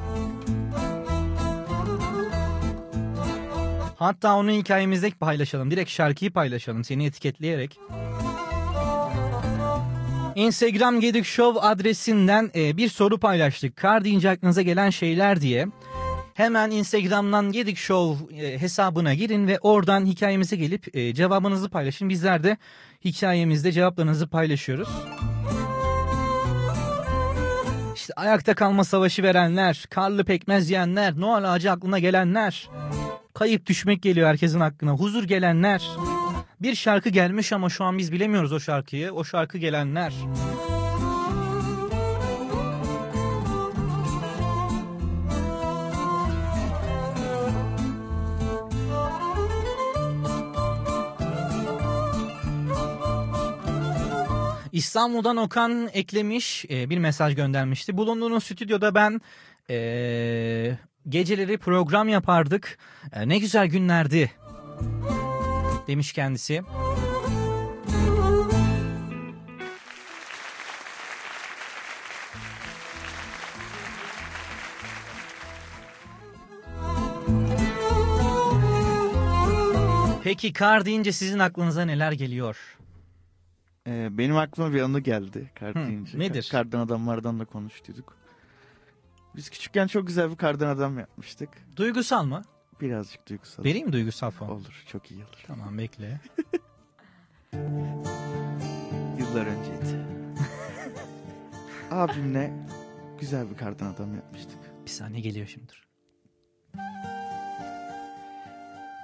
[3.97, 5.71] Hatta onu hikayemizde paylaşalım.
[5.71, 7.79] Direkt şarkıyı paylaşalım seni etiketleyerek.
[10.35, 13.77] Instagram Gedik Show adresinden e, bir soru paylaştık.
[13.77, 15.67] Kar deyince aklınıza gelen şeyler diye.
[16.35, 22.09] Hemen Instagram'dan Gedik Show e, hesabına girin ve oradan hikayemize gelip e, cevabınızı paylaşın.
[22.09, 22.57] Bizler de
[23.05, 24.89] hikayemizde cevaplarınızı paylaşıyoruz.
[27.95, 32.71] İşte ayakta kalma savaşı verenler, karlı pekmez yiyenler, Noel ağacı aklına gelenler,
[33.35, 35.89] kayıp düşmek geliyor herkesin aklına, huzur gelenler.
[36.61, 39.13] Bir şarkı gelmiş ama şu an biz bilemiyoruz o şarkıyı.
[39.13, 40.13] O şarkı gelenler.
[54.75, 57.97] İstanbul'dan Okan eklemiş e, bir mesaj göndermişti.
[57.97, 59.21] Bulunduğunuz stüdyoda ben
[59.71, 60.79] e,
[61.09, 62.79] geceleri program yapardık.
[63.13, 64.33] E, ne güzel günlerdi
[65.87, 66.63] demiş kendisi.
[80.25, 82.57] Peki kar deyince sizin aklınıza neler geliyor?
[83.87, 86.19] Ee, benim aklıma bir anı geldi kar deyince.
[86.19, 86.49] nedir?
[86.51, 88.17] Kardan adamlardan da konuştuyduk.
[89.37, 91.49] Biz küçükken çok güzel bir kardan adam yapmıştık.
[91.77, 92.43] Duygusal mı?
[92.81, 93.65] Birazcık duygusal.
[93.65, 94.49] Vereyim mi duygusal fon?
[94.49, 95.45] Olur çok iyi olur.
[95.47, 96.21] Tamam bekle.
[99.19, 100.07] Yıllar önceydi.
[101.91, 102.53] Abimle
[103.21, 104.59] güzel bir kardan adam yapmıştık.
[104.85, 105.67] Bir saniye geliyor şimdi.
[105.69, 105.85] dur.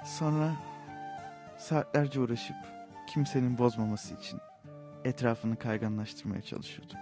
[0.05, 0.51] Sonra
[1.59, 2.55] saatlerce uğraşıp
[3.13, 4.39] kimsenin bozmaması için
[5.05, 6.97] etrafını kayganlaştırmaya çalışıyordum.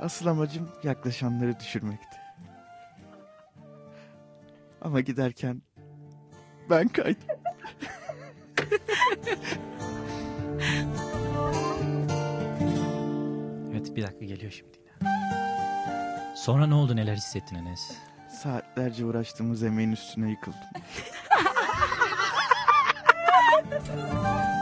[0.00, 2.16] Asıl amacım yaklaşanları düşürmekti.
[4.80, 5.62] Ama giderken
[6.70, 7.28] ben kaydım.
[13.70, 14.78] Evet bir dakika geliyor şimdi.
[16.36, 17.92] Sonra ne oldu neler hissettin Enes?
[18.42, 20.60] Saatlerce uğraştığımız emeğin üstüne yıkıldım.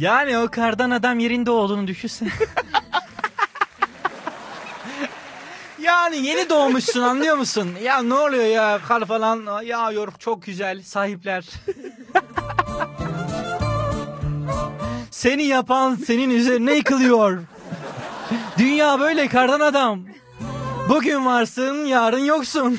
[0.00, 2.28] Yani o kardan adam yerinde olduğunu düşünsene.
[5.82, 7.68] yani yeni doğmuşsun anlıyor musun?
[7.82, 11.44] Ya ne oluyor ya kar falan yağıyor çok güzel sahipler.
[15.10, 17.42] Seni yapan senin üzerine yıkılıyor.
[18.58, 20.00] Dünya böyle kardan adam.
[20.88, 22.78] Bugün varsın yarın yoksun.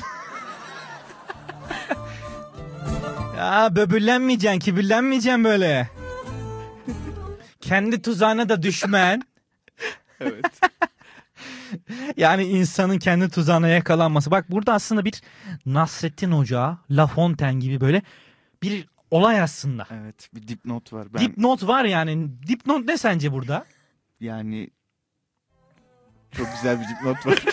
[3.38, 6.01] ya böbürlenmeyeceksin kibirlenmeyeceksin böyle.
[7.72, 9.22] Kendi tuzağına da düşmen.
[10.20, 10.60] evet.
[12.16, 14.30] Yani insanın kendi tuzağına yakalanması.
[14.30, 15.22] Bak burada aslında bir
[15.66, 18.02] Nasrettin Hoca, La Fontaine gibi böyle
[18.62, 19.86] bir olay aslında.
[19.90, 21.14] Evet bir dipnot var.
[21.14, 22.28] Ben Dipnot var yani.
[22.48, 23.64] Dipnot ne sence burada?
[24.20, 24.70] yani
[26.32, 27.44] çok güzel bir dipnot var.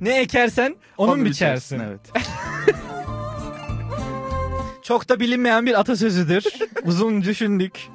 [0.00, 1.98] Ne ekersen onu, mu biçersin, biçersin?
[2.14, 2.76] Evet.
[4.90, 6.44] Çok da bilinmeyen bir atasözüdür.
[6.84, 7.88] Uzun düşündük.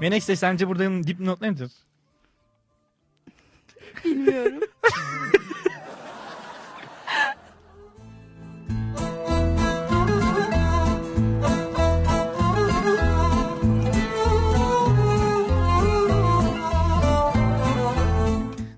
[0.00, 1.72] Menekşe sence burada dipnot nedir?
[4.04, 4.60] Bilmiyorum.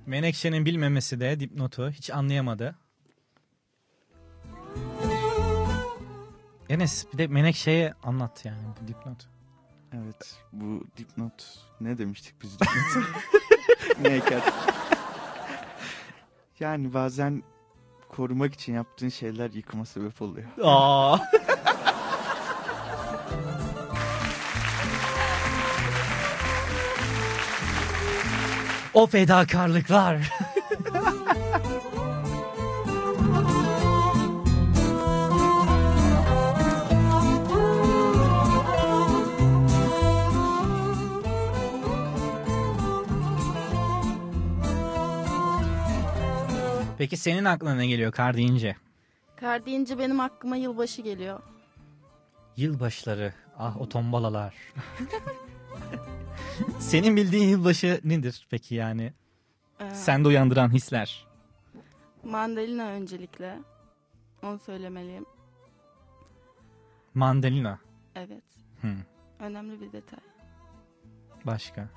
[0.06, 2.74] Menekşe'nin bilmemesi de dipnotu hiç anlayamadı.
[6.70, 9.26] Enes bir de Menekşe'ye anlat yani bu dipnotu.
[9.92, 13.06] Evet bu dipnot ne demiştik biz dipnot?
[14.00, 14.42] ne eker?
[16.60, 17.42] Yani bazen
[18.08, 20.48] korumak için yaptığın şeyler yıkıma sebep oluyor.
[20.62, 21.18] Aa.
[28.94, 30.32] o fedakarlıklar.
[47.00, 48.76] Peki senin aklına ne geliyor kar deyince?
[49.36, 51.40] Kar deyince benim aklıma yılbaşı geliyor.
[52.56, 53.34] Yılbaşları.
[53.58, 54.54] Ah o tombalalar.
[56.78, 59.12] Senin bildiğin yılbaşı nedir peki yani?
[59.80, 61.26] Ee, Sende uyandıran hisler.
[62.24, 63.58] Mandalina öncelikle.
[64.42, 65.26] Onu söylemeliyim.
[67.14, 67.78] Mandalina.
[68.14, 68.44] Evet.
[68.80, 68.88] Hı.
[69.38, 70.20] Önemli bir detay.
[71.44, 71.88] Başka.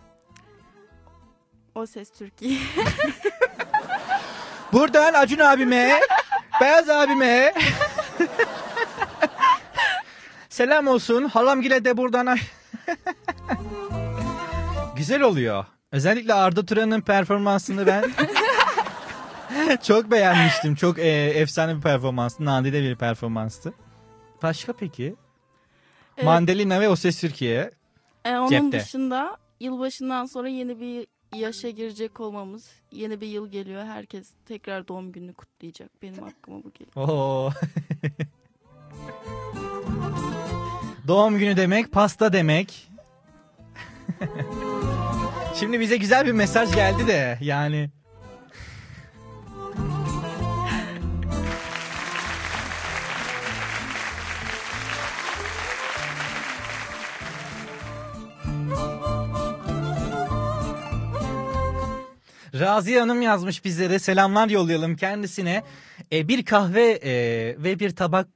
[1.75, 2.59] O ses Türkiye.
[4.73, 5.99] Buradan Acun abime,
[6.61, 7.53] Beyaz abime.
[10.49, 11.23] Selam olsun.
[11.23, 12.37] Halamgile de buradan.
[14.95, 15.65] Güzel oluyor.
[15.91, 18.03] Özellikle Arda Turan'ın performansını ben
[19.83, 20.75] çok beğenmiştim.
[20.75, 22.45] Çok e, efsane bir performanstı.
[22.45, 23.73] Nadide bir performanstı.
[24.43, 25.15] Başka peki?
[26.17, 26.25] Evet.
[26.25, 27.71] Mandalina ve O Ses Türkiye.
[28.25, 28.79] Ee, onun Cepte.
[28.79, 32.71] dışında yılbaşından sonra yeni bir yaşa girecek olmamız.
[32.91, 33.85] Yeni bir yıl geliyor.
[33.85, 35.89] Herkes tekrar doğum gününü kutlayacak.
[36.01, 36.95] Benim aklıma bu geliyor.
[36.95, 37.51] Oo.
[41.07, 42.89] Doğum günü demek, pasta demek.
[45.59, 47.89] Şimdi bize güzel bir mesaj geldi de yani.
[62.59, 65.63] Raziye Hanım yazmış bizlere selamlar yollayalım kendisine.
[66.11, 67.13] E, bir kahve e,
[67.63, 68.27] ve bir tabak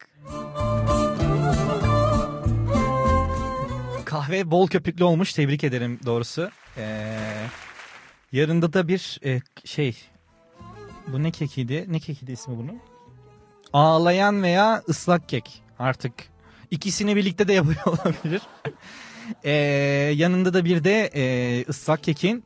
[4.06, 6.50] kahve bol köpüklü olmuş tebrik ederim doğrusu.
[6.78, 7.14] E,
[8.32, 9.98] yarında da bir e, şey
[11.08, 11.86] bu ne kekiydi?
[11.88, 12.80] Ne kekiydi ismi bunun?
[13.74, 16.14] Ağlayan veya ıslak kek artık.
[16.72, 18.42] ikisini birlikte de yapıyor olabilir.
[19.44, 19.52] E,
[20.16, 22.44] yanında da bir de e, ıslak kekin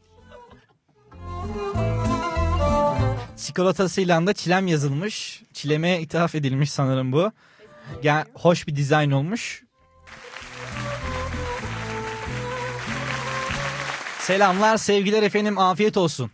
[3.38, 5.44] çikolatasıyla da çilem yazılmış.
[5.54, 7.32] Çileme ithaf edilmiş sanırım bu.
[8.04, 9.64] Yani hoş bir dizayn olmuş.
[14.20, 16.32] Selamlar, sevgiler efendim, afiyet olsun.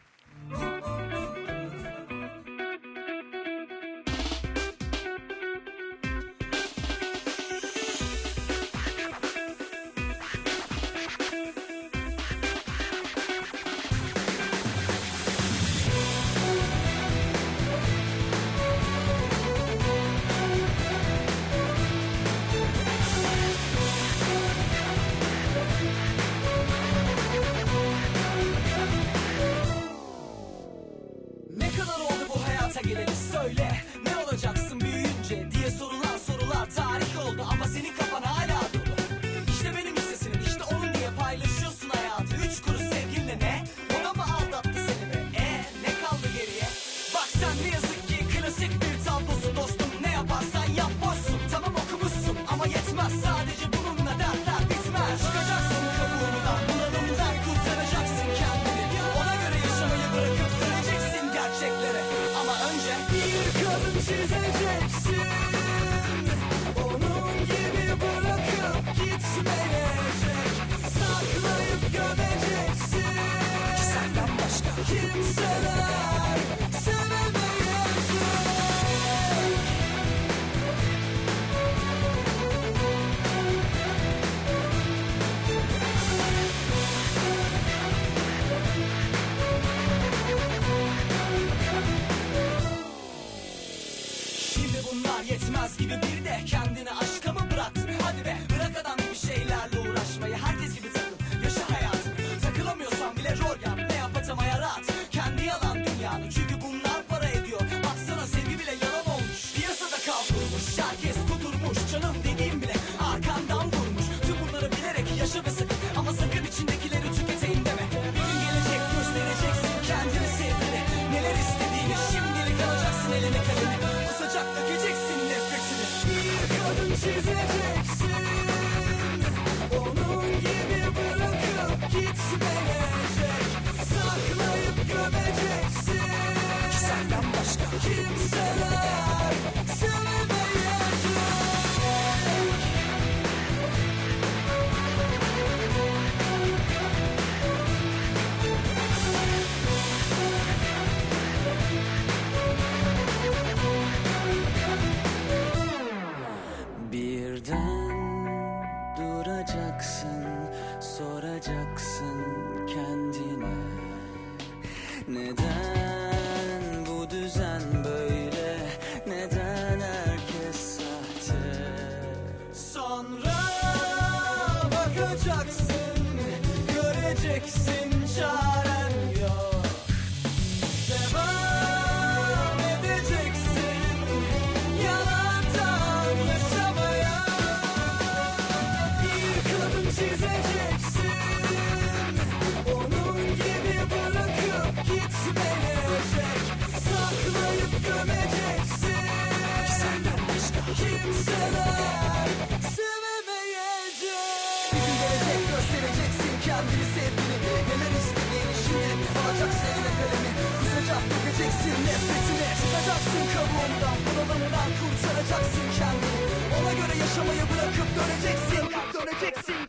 [213.68, 216.22] Kabuğundan bunalımdan kurtaracaksın kendini.
[216.58, 218.64] Ona göre yaşamayı bırakıp döneceksin.
[218.96, 219.60] Döneceksin.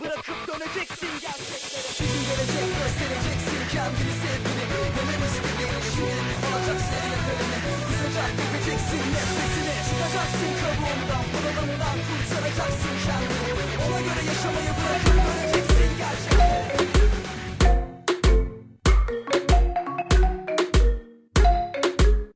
[0.00, 1.88] Bırakıp döneceksin gerçeklere.
[1.98, 4.64] Bir gün gelecek göstereceksin kendini sevgini.
[4.96, 13.50] Neler istediğini şimdi alacaksın eline kalemi Kusacak dökeceksin nefretini Çıkacaksın kabuğundan bunalımdan kurtaracaksın kendini.
[13.84, 16.83] Ona göre yaşamayı bırakıp döneceksin gerçeklere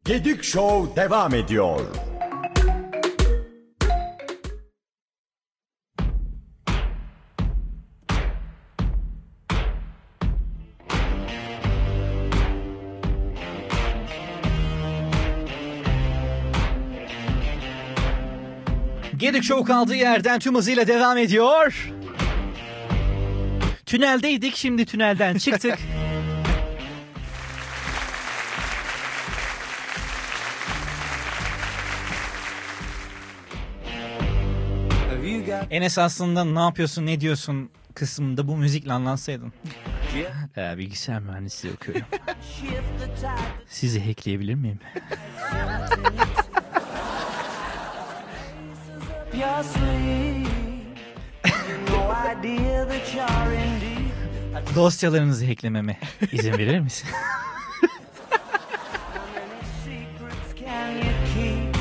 [0.08, 1.80] Gedik Show devam ediyor.
[19.16, 21.92] Gedik Show kaldığı yerden tüm hızıyla devam ediyor.
[23.86, 25.78] Tüneldeydik şimdi tünelden çıktık.
[35.70, 39.52] Enes aslında ne yapıyorsun ne diyorsun kısmında bu müzikle anlatsaydın.
[40.56, 42.06] Ee, bilgisayar mühendisliği okuyorum.
[43.66, 44.78] Sizi hackleyebilir miyim?
[54.74, 55.98] Dosyalarınızı hacklememe
[56.32, 57.08] izin verir misin?
[59.84, 61.74] secrets can you keep?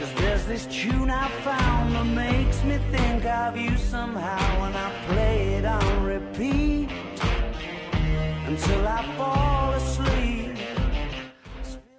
[0.00, 2.06] Cause there's this tune I found that
[2.64, 6.88] makes me think of you somehow when I play it on repeat
[8.48, 10.58] until I fall asleep.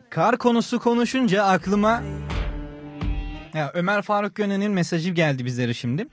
[0.09, 2.03] Kar konusu konuşunca aklıma
[3.53, 6.07] ya Ömer Faruk Gönen'in mesajı geldi bizlere şimdi.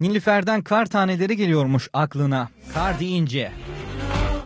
[0.00, 3.52] Nilüfer'den kar taneleri geliyormuş aklına kar deyince.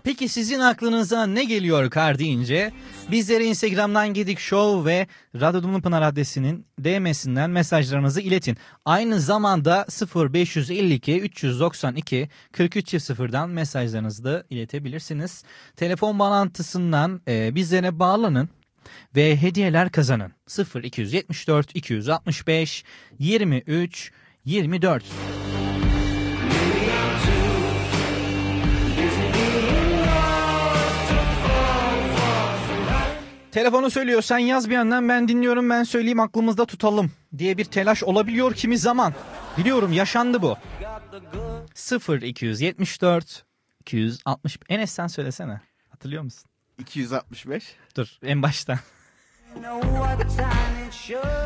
[0.05, 2.73] Peki sizin aklınıza ne geliyor kar deyince?
[3.11, 5.07] Bizlere Instagram'dan Gedik Show ve
[5.41, 8.57] Radyo Dumlupınar adresinin DM'sinden mesajlarınızı iletin.
[8.85, 15.45] Aynı zamanda 0552 392 43 0'dan mesajlarınızı da iletebilirsiniz.
[15.77, 18.49] Telefon bağlantısından e, bizlere bağlanın
[19.17, 20.33] ve hediyeler kazanın.
[20.83, 22.85] 0274 265
[23.19, 24.13] 23
[24.45, 25.05] 24.
[33.55, 38.03] Telefonu söylüyor sen yaz bir yandan ben dinliyorum ben söyleyeyim aklımızda tutalım diye bir telaş
[38.03, 39.15] olabiliyor kimi zaman.
[39.59, 40.57] Biliyorum yaşandı bu.
[42.23, 43.45] 0274
[43.81, 45.61] 260 Enes sen söylesene.
[45.91, 46.51] Hatırlıyor musun?
[46.79, 47.77] 265.
[47.97, 48.79] Dur en baştan.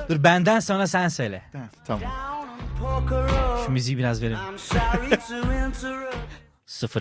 [0.08, 1.42] Dur benden sonra sen söyle.
[1.86, 2.10] Tamam.
[3.66, 4.34] Şu müziği biraz verin.
[4.34, 6.16] I'm sorry to interrupt.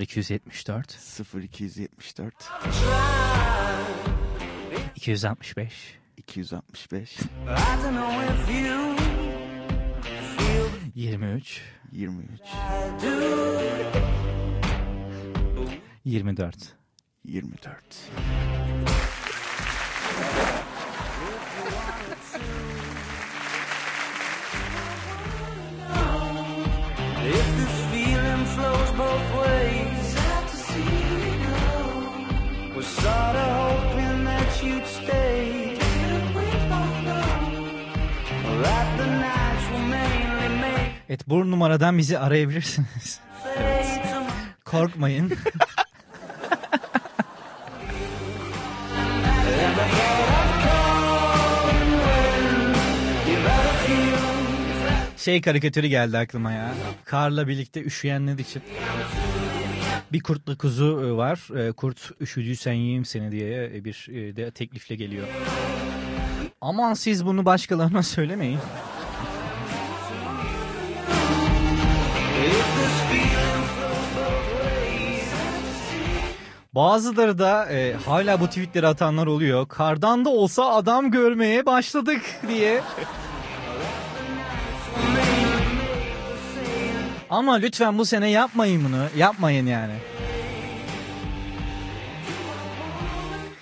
[0.01, 0.97] 0274
[1.34, 2.34] 0274
[4.99, 8.98] 265 265 I don't know if you
[11.07, 11.61] 23
[11.94, 12.40] 23
[12.99, 13.15] do.
[16.06, 16.52] 24
[17.61, 19.16] 24
[41.09, 43.19] Evet bu numaradan bizi arayabilirsiniz.
[43.45, 43.51] my
[44.65, 45.31] Korkmayın.
[55.17, 56.73] Şey karikatürü geldi aklıma ya.
[57.05, 58.61] Karla birlikte üşüyenler için.
[60.11, 61.59] Bir kurtlu kuzu e, var.
[61.59, 65.27] E, Kurt üşüdüysen yiyeyim seni diye e, bir de teklifle geliyor.
[66.61, 68.59] Aman siz bunu başkalarına söylemeyin.
[76.78, 79.68] Bazıları da e, hala bu tweetleri atanlar oluyor.
[79.68, 82.82] Kardan da olsa adam görmeye başladık diye.
[87.30, 89.20] Ama lütfen bu sene yapmayın bunu.
[89.20, 89.94] Yapmayın yani.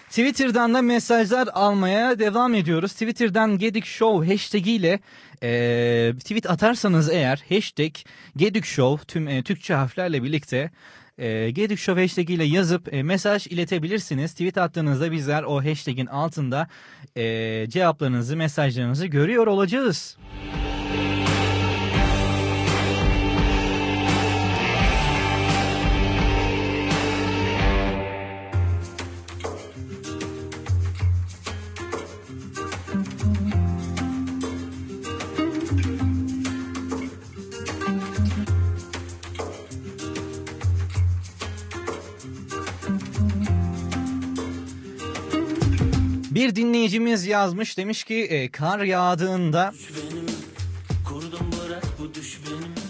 [0.10, 2.94] Twitter'dan da mesajlar almaya devam ediyoruz.
[2.94, 5.00] Twitter'dan Gedik Show hashtag ile
[5.44, 7.94] e, tweet atarsanız eğer hashtag
[8.38, 10.72] Gedik Show tüm e, Türkçe harflerle birlikte
[11.18, 14.32] e, Gedik Show hashtag ile yazıp e, mesaj iletebilirsiniz.
[14.32, 16.68] Tweet attığınızda bizler o hashtagin altında
[17.16, 20.18] e, cevaplarınızı, mesajlarınızı görüyor olacağız.
[46.36, 49.74] Bir dinleyicimiz yazmış demiş ki e, kar yağdığında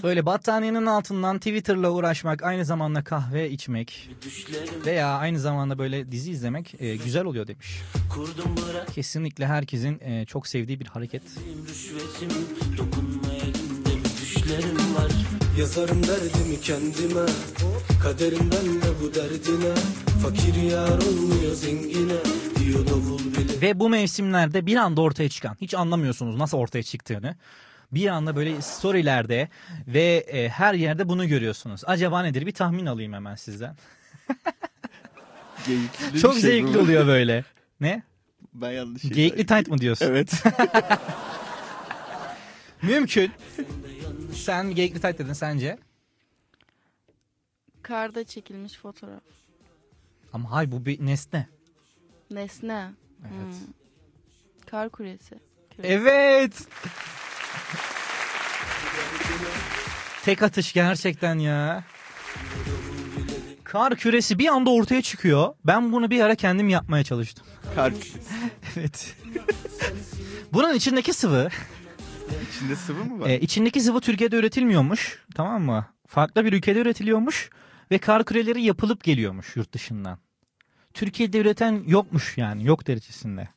[0.03, 4.09] böyle battaniyenin altından Twitter'la uğraşmak aynı zamanda kahve içmek
[4.85, 7.81] veya aynı zamanda böyle dizi izlemek e, güzel oluyor demiş.
[8.95, 11.23] Kesinlikle herkesin e, çok sevdiği bir hareket.
[15.59, 17.25] Yazarım derdimi kendime
[18.03, 19.75] Kaderimden de bu derdine
[20.23, 22.44] Fakir yar olmuyor zengine
[23.61, 27.35] Ve bu mevsimlerde bir anda ortaya çıkan hiç anlamıyorsunuz nasıl ortaya çıktığını.
[27.91, 29.49] Bir anda böyle storylerde
[29.87, 31.81] ve e, her yerde bunu görüyorsunuz.
[31.85, 32.45] Acaba nedir?
[32.45, 33.75] Bir tahmin alayım hemen sizden.
[35.67, 36.79] Geyikli Çok şey zevkli bu.
[36.79, 37.43] oluyor böyle.
[37.79, 38.03] Ne?
[38.53, 40.05] Ben yanlış şey Geyikli tight mı diyorsun?
[40.05, 40.43] Evet.
[42.81, 43.31] Mümkün.
[44.33, 45.77] Sen geyikli tight dedin sence?
[47.81, 49.23] Karda çekilmiş fotoğraf.
[50.33, 51.47] Ama hay bu bir nesne.
[52.31, 52.91] Nesne.
[53.21, 53.55] Evet.
[53.55, 53.73] Hmm.
[54.71, 55.35] Kar kuresi.
[55.83, 56.67] Evet.
[60.23, 61.83] Tek atış gerçekten ya.
[63.63, 65.53] Kar küresi bir anda ortaya çıkıyor.
[65.65, 67.45] Ben bunu bir ara kendim yapmaya çalıştım.
[67.75, 68.33] Kar küresi.
[68.77, 69.15] evet.
[70.53, 71.49] Bunun içindeki sıvı.
[72.49, 73.29] İçinde sıvı mı var?
[73.29, 75.25] E, içindeki sıvı Türkiye'de üretilmiyormuş.
[75.35, 75.85] Tamam mı?
[76.07, 77.49] Farklı bir ülkede üretiliyormuş.
[77.91, 80.19] Ve kar küreleri yapılıp geliyormuş yurt dışından.
[80.95, 82.65] Türkiye'de üreten yokmuş yani.
[82.65, 83.49] Yok derecesinde.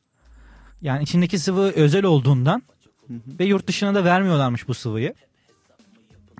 [0.81, 2.63] Yani içindeki sıvı özel olduğundan
[3.09, 5.13] ve yurt dışına da vermiyorlarmış bu sıvıyı.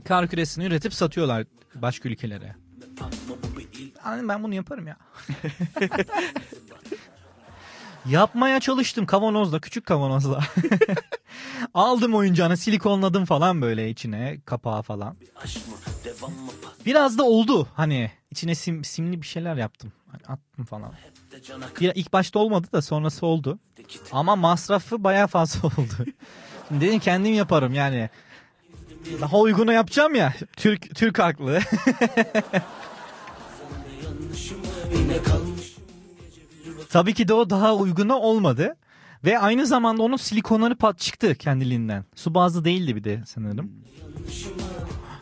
[0.03, 1.45] Kar küresini üretip satıyorlar
[1.75, 2.55] başka ülkelere.
[4.05, 4.97] Yani ben bunu yaparım ya.
[8.05, 10.43] Yapmaya çalıştım kavanozla, küçük kavanozla.
[11.73, 15.15] Aldım oyuncağını, silikonladım falan böyle içine, kapağı falan.
[16.85, 19.91] Biraz da oldu hani içine sim, simli bir şeyler yaptım.
[20.11, 20.93] Hani attım falan.
[21.81, 23.59] Bir, ilk başta olmadı da sonrası oldu.
[24.11, 26.05] Ama masrafı baya fazla oldu.
[26.67, 28.09] Şimdi dedim kendim yaparım yani.
[29.21, 30.33] Daha uygunu yapacağım ya.
[30.57, 31.59] Türk Türk haklı.
[36.89, 38.75] Tabii ki de o daha uygunu olmadı.
[39.25, 42.05] Ve aynı zamanda onun silikonları pat çıktı kendiliğinden.
[42.15, 43.71] Su bazlı değildi bir de sanırım.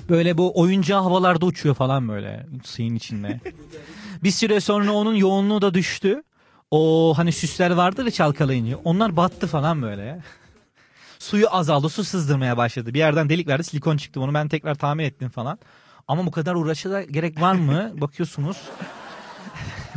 [0.10, 3.39] Böyle bu oyuncağı havalarda uçuyor falan böyle suyun içinde.
[4.23, 6.23] bir süre sonra onun yoğunluğu da düştü.
[6.72, 8.77] O hani süsler vardır ya çalkalayınca.
[8.84, 10.22] Onlar battı falan böyle.
[11.19, 11.89] Suyu azaldı.
[11.89, 12.94] Su sızdırmaya başladı.
[12.94, 14.22] Bir yerden delik verdi silikon çıktı.
[14.22, 15.60] Onu ben tekrar tamir ettim falan.
[16.07, 17.91] Ama bu kadar uğraşa da gerek var mı?
[18.02, 18.57] Bakıyorsunuz.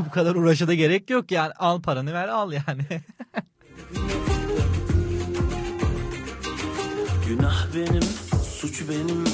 [0.06, 1.52] bu kadar uğraşa da gerek yok yani.
[1.52, 2.82] Al paranı ver al yani.
[7.28, 8.02] Günah benim
[8.60, 9.24] suç benim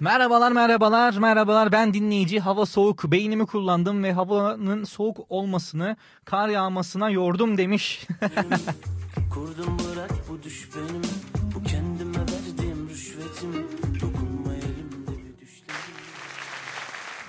[0.00, 7.10] Merhabalar merhabalar merhabalar ben dinleyici hava soğuk beynimi kullandım ve havanın soğuk olmasını kar yağmasına
[7.10, 8.06] yordum demiş.
[9.34, 11.02] Kurdum bırak bu düş benim
[11.54, 13.66] Bu kendime verdiğim rüşvetim
[14.00, 15.74] Dokunma elimde bir düşlerim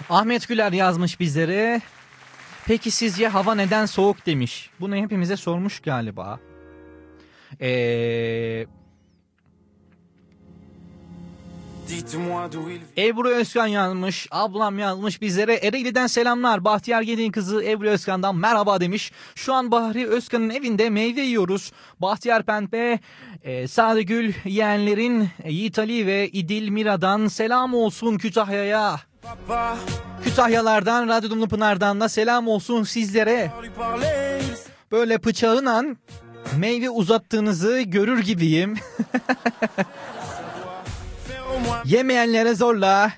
[0.10, 1.82] Ahmet Güler yazmış bizlere.
[2.68, 4.70] Peki sizce hava neden soğuk demiş.
[4.80, 6.40] Bunu hepimize sormuş galiba.
[7.60, 8.68] Eee...
[12.98, 15.54] Ebru Özkan yazmış, ablam yazmış bizlere.
[15.54, 16.66] Ereğli'den selamlar.
[16.66, 19.12] Bahtiyar Gedin kızı Ebru Özkan'dan merhaba demiş.
[19.36, 21.72] Şu an Bahri Özkan'ın evinde meyve yiyoruz.
[22.00, 23.00] Bahtiyar Pembe,
[23.44, 29.00] e, Sadigül yeğenlerin e, Yiğit Ali ve İdil Mira'dan selam olsun Kütahya'ya.
[30.23, 33.52] Kütahyalardan, Radyo Dumlu Pınar'dan da selam olsun sizlere.
[34.91, 35.84] Böyle bıçağınla
[36.57, 38.76] meyve uzattığınızı görür gibiyim.
[41.85, 43.11] Yemeyenlere zorla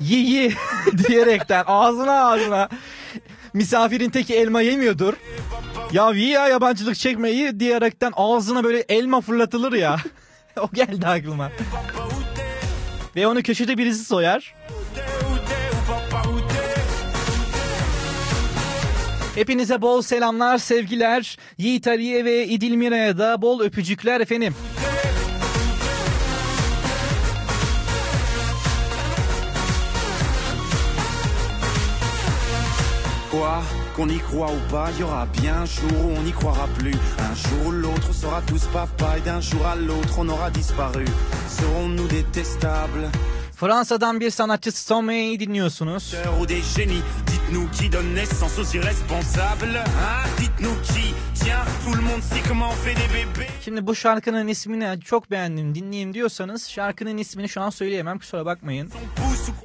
[0.00, 0.54] Yi yi
[1.08, 2.68] diyerekten ağzına ağzına
[3.52, 5.14] misafirin teki elma yemiyordur.
[5.92, 9.96] Ya yi ya yabancılık çekmeyi diyerekten ağzına böyle elma fırlatılır ya.
[10.60, 11.50] o geldi aklıma.
[13.16, 14.54] Ve onu köşede birisi soyar.
[19.34, 21.36] Hepinize bol selamlar, sevgiler.
[21.58, 24.54] Yiğit Ali'ye ve İdil Mira'ya da bol öpücükler efendim.
[33.96, 36.98] Qu'on y croit ou pas, y aura bien un jour où on n'y croira plus.
[37.18, 40.50] Un jour ou l'autre, on sera tous papa et d'un jour à l'autre, on aura
[40.50, 41.06] disparu.
[43.56, 46.14] Fransa'dan bir sanatçı Stromae'yi dinliyorsunuz.
[46.40, 51.14] ou des génies Dites-nous qui donne naissance aux irresponsables Hein Dites-nous qui
[51.44, 53.48] Tiens, tout le monde sait comment on fait des bébés.
[53.64, 58.90] Şimdi bu şarkının ismini çok beğendim dinleyeyim diyorsanız şarkının ismini şu an söyleyemem kusura bakmayın.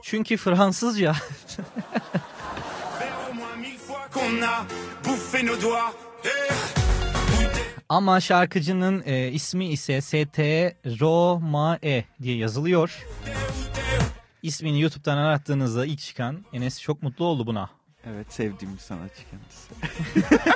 [0.04, 1.16] Çünkü Fransızca.
[7.92, 10.40] Ama şarkıcının e, ismi ise ST
[10.86, 13.06] Roma-E diye yazılıyor.
[14.44, 17.70] İsmini YouTube'dan arattığınızda ilk çıkan Enes çok mutlu oldu buna.
[18.06, 19.74] Evet sevdiğim bir sanatçı kendisi.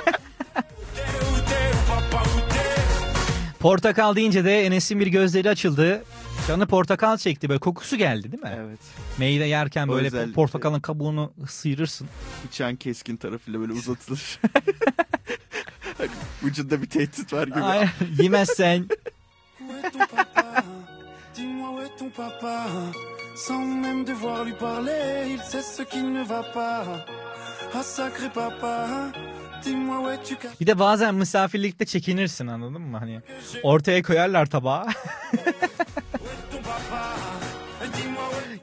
[3.60, 6.04] Portakal deyince de Enes'in bir gözleri açıldı.
[6.48, 8.56] Canı portakal çekti böyle kokusu geldi değil mi?
[8.56, 8.80] Evet.
[9.18, 10.32] Meyve yerken böyle Özellikle.
[10.32, 12.08] portakalın kabuğunu sıyırırsın.
[12.46, 14.40] Bıçağın keskin tarafıyla böyle uzatılır.
[16.46, 17.60] Ucunda bir tehdit var gibi.
[17.60, 18.88] Ay, yemezsen
[21.36, 22.66] Dis-moi où est ton papa
[23.36, 26.84] Sans même devoir lui parler, il sait ce qui ne va pas.
[27.74, 28.88] Ah sacré papa,
[30.60, 32.98] Bir de bazen misafirlikte çekinirsin anladın mı?
[32.98, 33.20] Hani
[33.62, 34.86] ortaya koyarlar tabağı.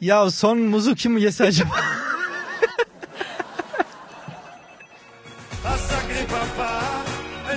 [0.01, 1.75] ya son muzu kim yese acaba?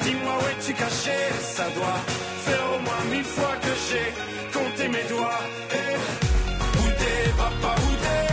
[0.07, 2.01] Dis-moi où es-tu caché Ça doit
[2.47, 4.07] faire au moins mille fois que j'ai
[4.57, 5.41] compté mes doigts.
[5.79, 5.97] Eh,
[6.81, 8.27] où t'es papa, où t'es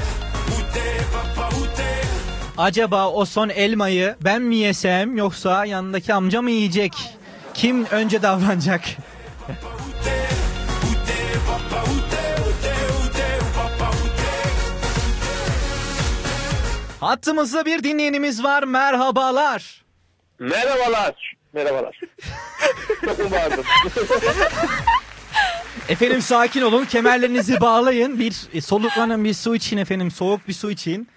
[0.52, 6.42] Où t'es papa, où t'es Acaba o son elmayı ben mi yesem yoksa yanındaki amca
[6.42, 6.94] mı yiyecek?
[7.54, 8.82] Kim önce davranacak?
[17.00, 18.64] Hattımızda bir dinleyenimiz var.
[18.64, 19.84] Merhabalar.
[20.40, 21.34] Merhabalar.
[21.54, 22.00] Merhabalar.
[23.06, 23.64] Çok vardım.
[25.90, 26.86] Efendim sakin olun.
[26.86, 28.20] Kemerlerinizi bağlayın.
[28.20, 30.12] Bir e, soluklanın bir su için efendim.
[30.12, 31.08] Soğuk bir su için.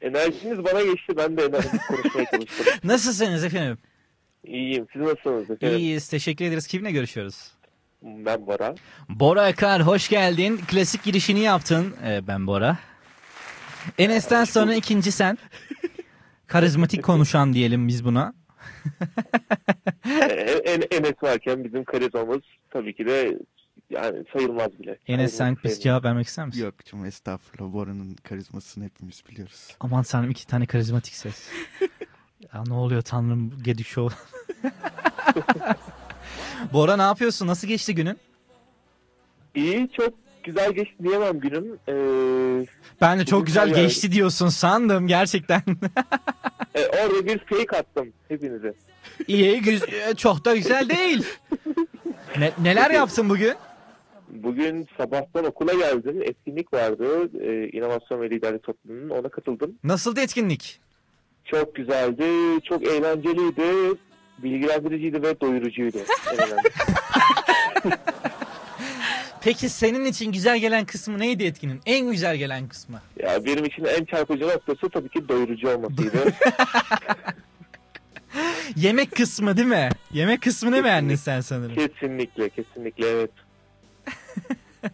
[0.00, 1.16] Enerjiniz bana geçti.
[1.16, 2.64] Ben de enerjik konuşmaya çalıştım.
[2.84, 3.78] Nasılsınız efendim?
[4.44, 4.86] İyiyim.
[4.92, 5.78] Siz nasılsınız efendim?
[5.78, 6.08] İyiyiz.
[6.08, 6.66] Teşekkür ederiz.
[6.66, 7.50] Kimle görüşüyoruz?
[8.02, 8.74] Ben Bora.
[9.08, 10.60] Bora Akar hoş geldin.
[10.70, 11.96] Klasik girişini yaptın.
[12.06, 12.78] Ee, ben Bora.
[13.98, 15.38] Enes'ten sonra ikinci sen.
[16.46, 18.34] Karizmatik konuşan diyelim biz buna.
[20.04, 22.40] En, en, Enes varken bizim karizmamız
[22.70, 23.38] tabii ki de
[23.90, 24.98] yani sayılmaz bile.
[25.06, 26.64] Enes sen Sayılmaz, biz cevap vermek ister misin?
[26.64, 27.72] Yok canım estağfurullah.
[27.72, 29.76] Bora'nın karizmasını hepimiz biliyoruz.
[29.80, 31.48] Aman tanrım iki tane karizmatik ses.
[32.54, 34.16] ya ne oluyor tanrım Gedik Show.
[36.72, 37.46] Bora ne yapıyorsun?
[37.46, 38.18] Nasıl geçti günün?
[39.54, 40.14] İyi çok
[40.46, 41.78] güzel geçti diyemem günüm.
[41.88, 42.66] Ee,
[43.00, 45.62] Ben de çok güzel yani- geçti diyorsun sandım gerçekten.
[46.74, 48.74] e, orada bir fake attım hepinize.
[49.26, 51.24] İyi güz- çok da güzel değil.
[52.38, 53.54] Ne- neler yaptın bugün?
[54.28, 56.22] Bugün sabahtan okula geldim.
[56.22, 57.30] Etkinlik vardı.
[57.40, 59.08] Ee, İnovasyon ve Liderlik Topluluğu'nun.
[59.10, 59.74] Ona katıldım.
[59.84, 60.80] Nasıldı etkinlik?
[61.44, 62.24] Çok güzeldi.
[62.64, 63.98] Çok eğlenceliydi.
[64.38, 65.98] Bilgilendiriciydi ve doyurucuydu.
[69.46, 71.80] Peki senin için güzel gelen kısmı neydi etkinin?
[71.86, 73.00] En güzel gelen kısmı?
[73.22, 76.16] ya benim için en çarpıcı noktası tabii ki doyurucu olmasıydı.
[78.76, 79.88] Yemek kısmı değil mi?
[80.12, 81.74] Yemek kısmını beğendin sen sanırım.
[81.74, 83.30] kesinlikle, kesinlikle evet.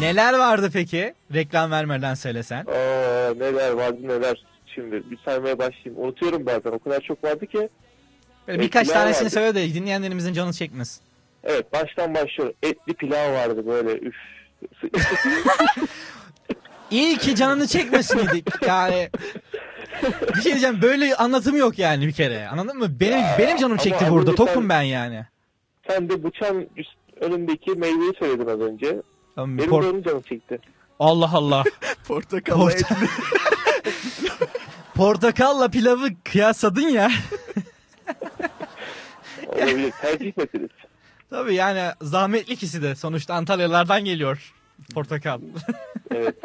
[0.00, 1.14] Neler vardı peki?
[1.34, 2.66] Reklam vermeden söylesen.
[2.66, 4.44] Aa, neler vardı neler.
[4.74, 6.04] Şimdi bir saymaya başlayayım.
[6.04, 6.70] Unutuyorum bazen.
[6.70, 7.68] O kadar çok vardı ki.
[8.48, 9.34] Böyle birkaç tanesini vardı.
[9.34, 11.11] söyle de dinleyenlerimizin canı çekmesin.
[11.44, 12.54] Evet baştan başlıyorum.
[12.62, 13.92] Etli pilav vardı böyle.
[13.98, 14.14] Üf.
[16.90, 18.20] İyi ki canını çekmesin
[18.66, 19.10] Yani
[20.36, 22.48] bir şey diyeceğim böyle anlatım yok yani bir kere.
[22.48, 23.00] Anladın mı?
[23.00, 24.34] Benim benim canım çekti az burada.
[24.34, 25.26] Tokum ben yani.
[25.88, 26.90] Sen de bıçağın üst,
[27.20, 29.02] önündeki meyveyi söyledin az önce.
[29.34, 30.58] Tamam, Benim por- de onun canım çekti.
[31.00, 31.64] Allah Allah.
[32.08, 32.96] Portakalla Porta-
[34.94, 37.10] Portakalla pilavı kıyasladın ya.
[39.46, 39.92] Olabilir.
[40.02, 40.81] Tercih meselesi.
[41.32, 42.94] Tabii yani zahmetli ikisi de.
[42.94, 44.52] Sonuçta Antalyalardan geliyor.
[44.94, 45.40] Portakal.
[46.10, 46.36] Evet.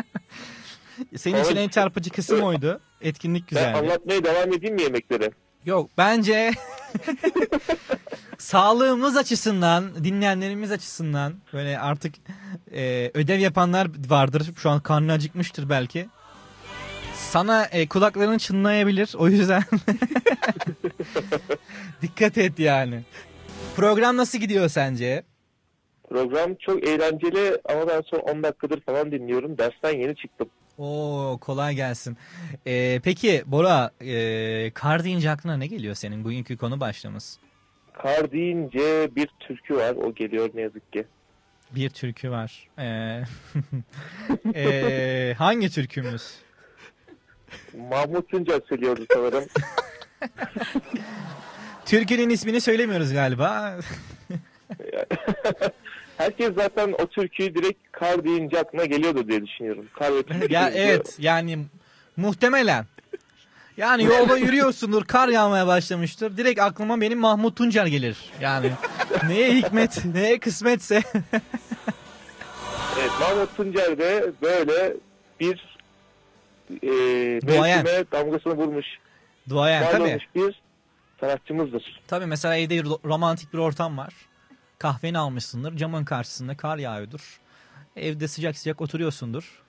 [1.17, 2.79] Senin için en çarpıcı kısım oydu.
[3.01, 3.77] Etkinlik Ben güzeldi.
[3.77, 5.31] anlatmaya devam edeyim mi yemekleri?
[5.65, 6.51] Yok bence
[8.37, 12.15] sağlığımız açısından, dinleyenlerimiz açısından böyle artık
[12.73, 14.51] e, ödev yapanlar vardır.
[14.57, 16.07] Şu an karnı acıkmıştır belki.
[17.15, 19.15] Sana e, kulakların çınlayabilir.
[19.17, 19.63] O yüzden
[22.01, 23.03] dikkat et yani.
[23.77, 25.23] Program nasıl gidiyor sence?
[26.09, 29.57] Program çok eğlenceli ama ben son 10 dakikadır falan dinliyorum.
[29.57, 30.49] Dersten yeni çıktım.
[30.77, 32.17] Oo kolay gelsin.
[32.65, 37.39] E, peki Bora, e, kar deyince aklına ne geliyor senin bugünkü konu başlığımız?
[37.93, 39.95] Kar deyince bir türkü var.
[39.95, 41.05] O geliyor ne yazık ki.
[41.71, 42.67] Bir türkü var.
[42.77, 43.23] Ee,
[44.55, 46.35] ee, hangi türkümüz?
[47.89, 49.43] Mahmut Tuncer söylüyordu sanırım.
[51.87, 53.75] Türkünün ismini söylemiyoruz galiba.
[56.17, 59.85] Herkes zaten o türküyü direkt kar deyince aklına geliyordu diye düşünüyorum.
[59.93, 61.59] Kar ve türkü ya evet yani
[62.17, 62.85] muhtemelen.
[63.77, 66.37] Yani yolda yürüyorsundur kar yağmaya başlamıştır.
[66.37, 68.17] Direkt aklıma benim Mahmut Tuncer gelir.
[68.41, 68.71] Yani
[69.27, 71.03] neye hikmet neye kısmetse.
[72.99, 74.93] Evet Mahmut Tuncer de böyle
[75.39, 75.77] bir
[76.83, 76.87] e,
[77.47, 77.85] Duayen.
[78.11, 78.85] damgasını vurmuş.
[79.49, 80.19] Duayen tabii.
[80.35, 80.61] bir
[81.19, 82.01] sanatçımızdır.
[82.07, 84.13] Tabii mesela evde ro- romantik bir ortam var.
[84.79, 85.77] Kahveni almışsındır.
[85.77, 87.39] Camın karşısında kar yağıyordur.
[87.95, 89.63] Evde sıcak sıcak oturuyorsundur.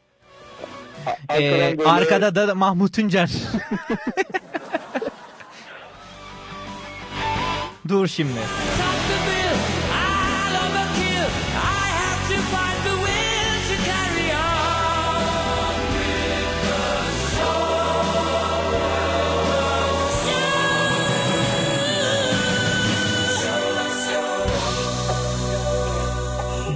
[1.28, 3.30] arkadan Ee, böyle- Arkada da Mahmut Tuncer.
[7.88, 8.40] Dur şimdi.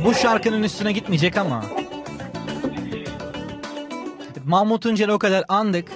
[0.05, 1.65] Bu şarkının üstüne gitmeyecek ama.
[4.47, 5.89] Mahmut Tuncer'i o kadar andık.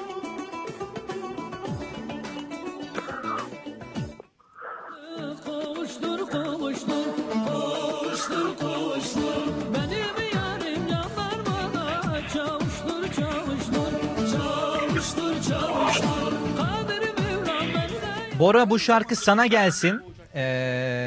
[18.38, 20.02] Bora bu şarkı sana gelsin.
[20.34, 21.05] Ee,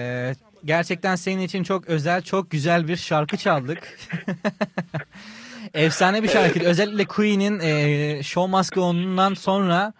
[0.65, 3.98] gerçekten senin için çok özel, çok güzel bir şarkı çaldık.
[5.73, 6.60] Efsane bir şarkı.
[6.60, 9.94] Özellikle Queen'in e, Show Must Go On'undan sonra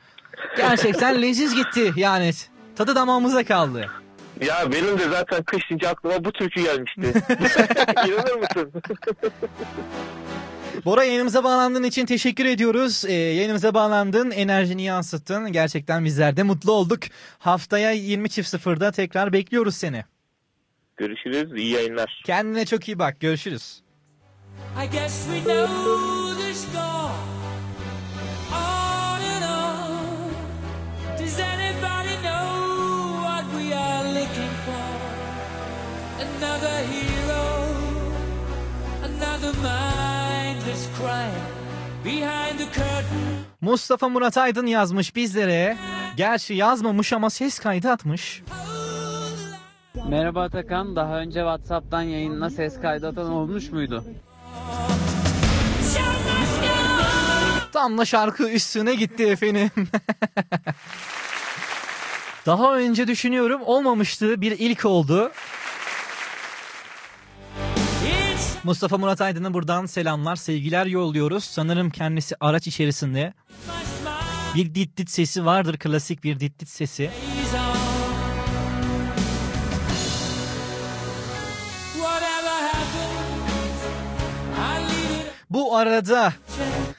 [0.57, 1.94] gerçekten leziz gitti.
[1.95, 2.31] Yani
[2.76, 3.90] tadı damağımıza kaldı.
[4.41, 7.02] Ya benim de zaten kış deyince aklıma bu türkü gelmişti.
[8.07, 8.72] İnanır mısın?
[10.86, 13.06] Bora yayınımıza bağlandığın için teşekkür ediyoruz.
[13.07, 15.52] Ee, yayınımıza bağlandın, enerjini yansıttın.
[15.52, 16.99] Gerçekten bizler de mutlu olduk.
[17.40, 20.03] Haftaya 20.00'da tekrar bekliyoruz seni.
[20.99, 21.51] Görüşürüz.
[21.57, 22.21] iyi yayınlar.
[22.26, 23.19] Kendine çok iyi bak.
[23.19, 23.81] Görüşürüz.
[24.84, 25.67] I guess we know
[26.43, 27.11] the score
[28.53, 30.31] On and on
[31.19, 34.89] Does anybody know what we are looking for?
[36.26, 37.65] Another hero
[39.03, 41.45] Another mindless crime
[42.05, 45.77] Behind the curtain Mustafa Murat Aydın yazmış bizlere.
[46.17, 48.41] Gerçi yazmamış ama ses kaydı atmış.
[49.95, 50.95] Merhaba Atakan.
[50.95, 54.03] Daha önce WhatsApp'tan yayınına ses kaydı atan olmuş muydu?
[57.74, 59.70] Tam da şarkı üstüne gitti efendim.
[62.45, 65.32] Daha önce düşünüyorum olmamıştı bir ilk oldu.
[68.64, 71.44] Mustafa Murat Aydın'a buradan selamlar, sevgiler yolluyoruz.
[71.44, 73.34] Sanırım kendisi araç içerisinde.
[74.56, 77.11] Bir dit dit sesi vardır, klasik bir dit dit sesi.
[85.49, 86.34] Bu arada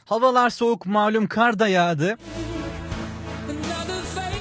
[0.05, 2.19] havalar soğuk malum kar da yağdı.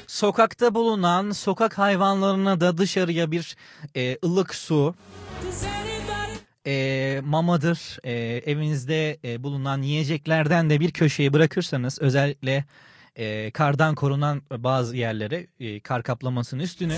[0.07, 3.55] Sokakta bulunan sokak hayvanlarına da dışarıya bir
[3.95, 4.95] e, ılık su,
[6.67, 8.11] e, mamadır, e,
[8.51, 12.65] evinizde e, bulunan yiyeceklerden de bir köşeye bırakırsanız özellikle
[13.15, 16.93] e, kardan korunan bazı yerlere e, kar kaplamasının üstünü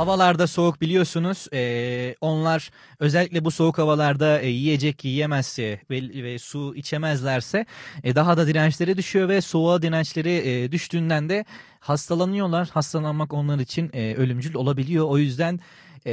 [0.00, 1.46] Havalarda soğuk biliyorsunuz.
[1.52, 2.70] Ee, onlar
[3.00, 7.66] özellikle bu soğuk havalarda e, yiyecek yiyemezse ve, ve su içemezlerse
[8.04, 11.44] e, daha da dirençleri düşüyor ve soğuğa dirençleri e, düştüğünden de
[11.80, 12.68] hastalanıyorlar.
[12.68, 15.06] Hastalanmak onlar için e, ölümcül olabiliyor.
[15.08, 15.60] O yüzden
[16.06, 16.12] e,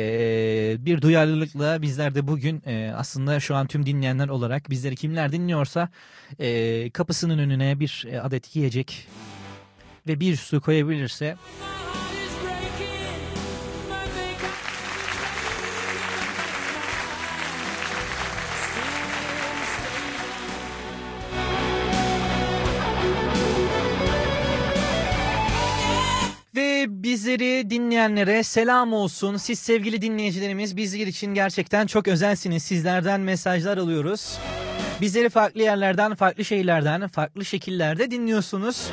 [0.80, 5.90] bir duyarlılıkla bizler de bugün e, aslında şu an tüm dinleyenler olarak bizleri kimler dinliyorsa
[6.40, 9.08] e, kapısının önüne bir e, adet yiyecek
[10.08, 11.38] ve bir su koyabilirse
[27.08, 29.38] Bizleri dinleyenlere selam olsun.
[29.38, 32.64] Siz sevgili dinleyicilerimiz bizler için gerçekten çok özelsiniz.
[32.64, 34.38] Sizlerden mesajlar alıyoruz.
[35.02, 38.88] Bizleri farklı yerlerden, farklı şehirlerden, farklı şekillerde dinliyorsunuz.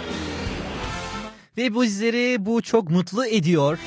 [1.56, 3.78] Ve bizleri bu çok mutlu ediyor.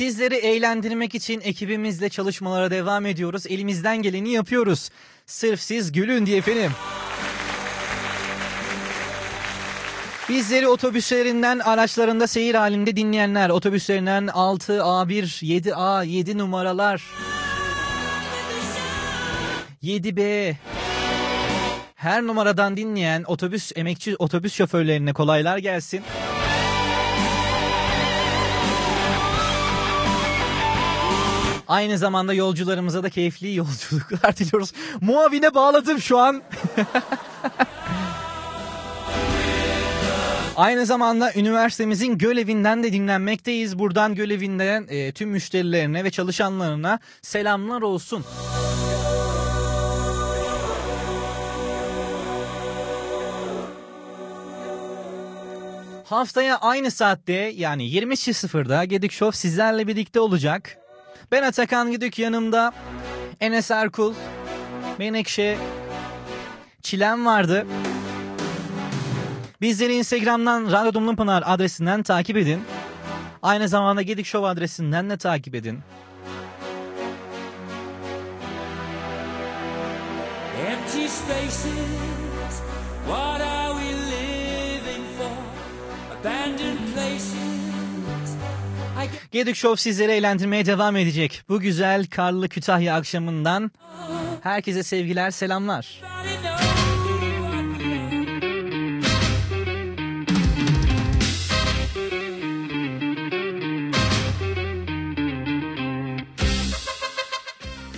[0.00, 3.46] Sizleri eğlendirmek için ekibimizle çalışmalara devam ediyoruz.
[3.46, 4.90] Elimizden geleni yapıyoruz.
[5.26, 6.70] Sırf siz gülün diye efendim.
[10.28, 17.02] Bizleri otobüslerinden, araçlarında seyir halinde dinleyenler, otobüslerinden 6, A1, 7A, 7 numaralar,
[19.82, 20.54] 7B,
[21.94, 26.02] her numaradan dinleyen otobüs emekçi otobüs şoförlerine kolaylar gelsin.
[31.70, 34.72] Aynı zamanda yolcularımıza da keyifli yolculuklar diliyoruz.
[35.00, 36.42] Muavine bağladım şu an.
[40.56, 43.78] Aynı zamanda üniversitemizin gölevinden de dinlenmekteyiz.
[43.78, 48.24] Buradan gölevinden e, tüm müşterilerine ve çalışanlarına selamlar olsun.
[56.04, 60.80] Haftaya aynı saatte yani 20.00'da Gedik Show sizlerle birlikte olacak.
[61.32, 62.72] Ben Atakan Gidük yanımda
[63.40, 64.14] Enes Erkul,
[64.98, 65.58] Menekşe,
[66.82, 67.66] Çilem vardı.
[69.60, 72.62] Bizleri Instagram'dan Radyo Dumlum Pınar adresinden takip edin.
[73.42, 75.80] Aynı zamanda Gedik Show adresinden de takip edin.
[80.66, 82.62] Empty spaces,
[83.06, 85.30] what are we living for?
[86.20, 87.49] Abandoned places.
[89.32, 91.42] Gedik Show sizleri eğlendirmeye devam edecek.
[91.48, 93.70] Bu güzel karlı Kütahya akşamından
[94.42, 96.00] herkese sevgiler, selamlar.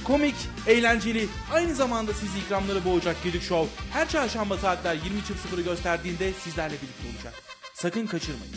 [0.04, 0.34] Komik,
[0.66, 7.16] eğlenceli, aynı zamanda sizi ikramları boğacak Gedik Show her çarşamba saatler 23.00'ı gösterdiğinde sizlerle birlikte
[7.16, 7.34] olacak.
[7.74, 8.54] Sakın kaçırmayın.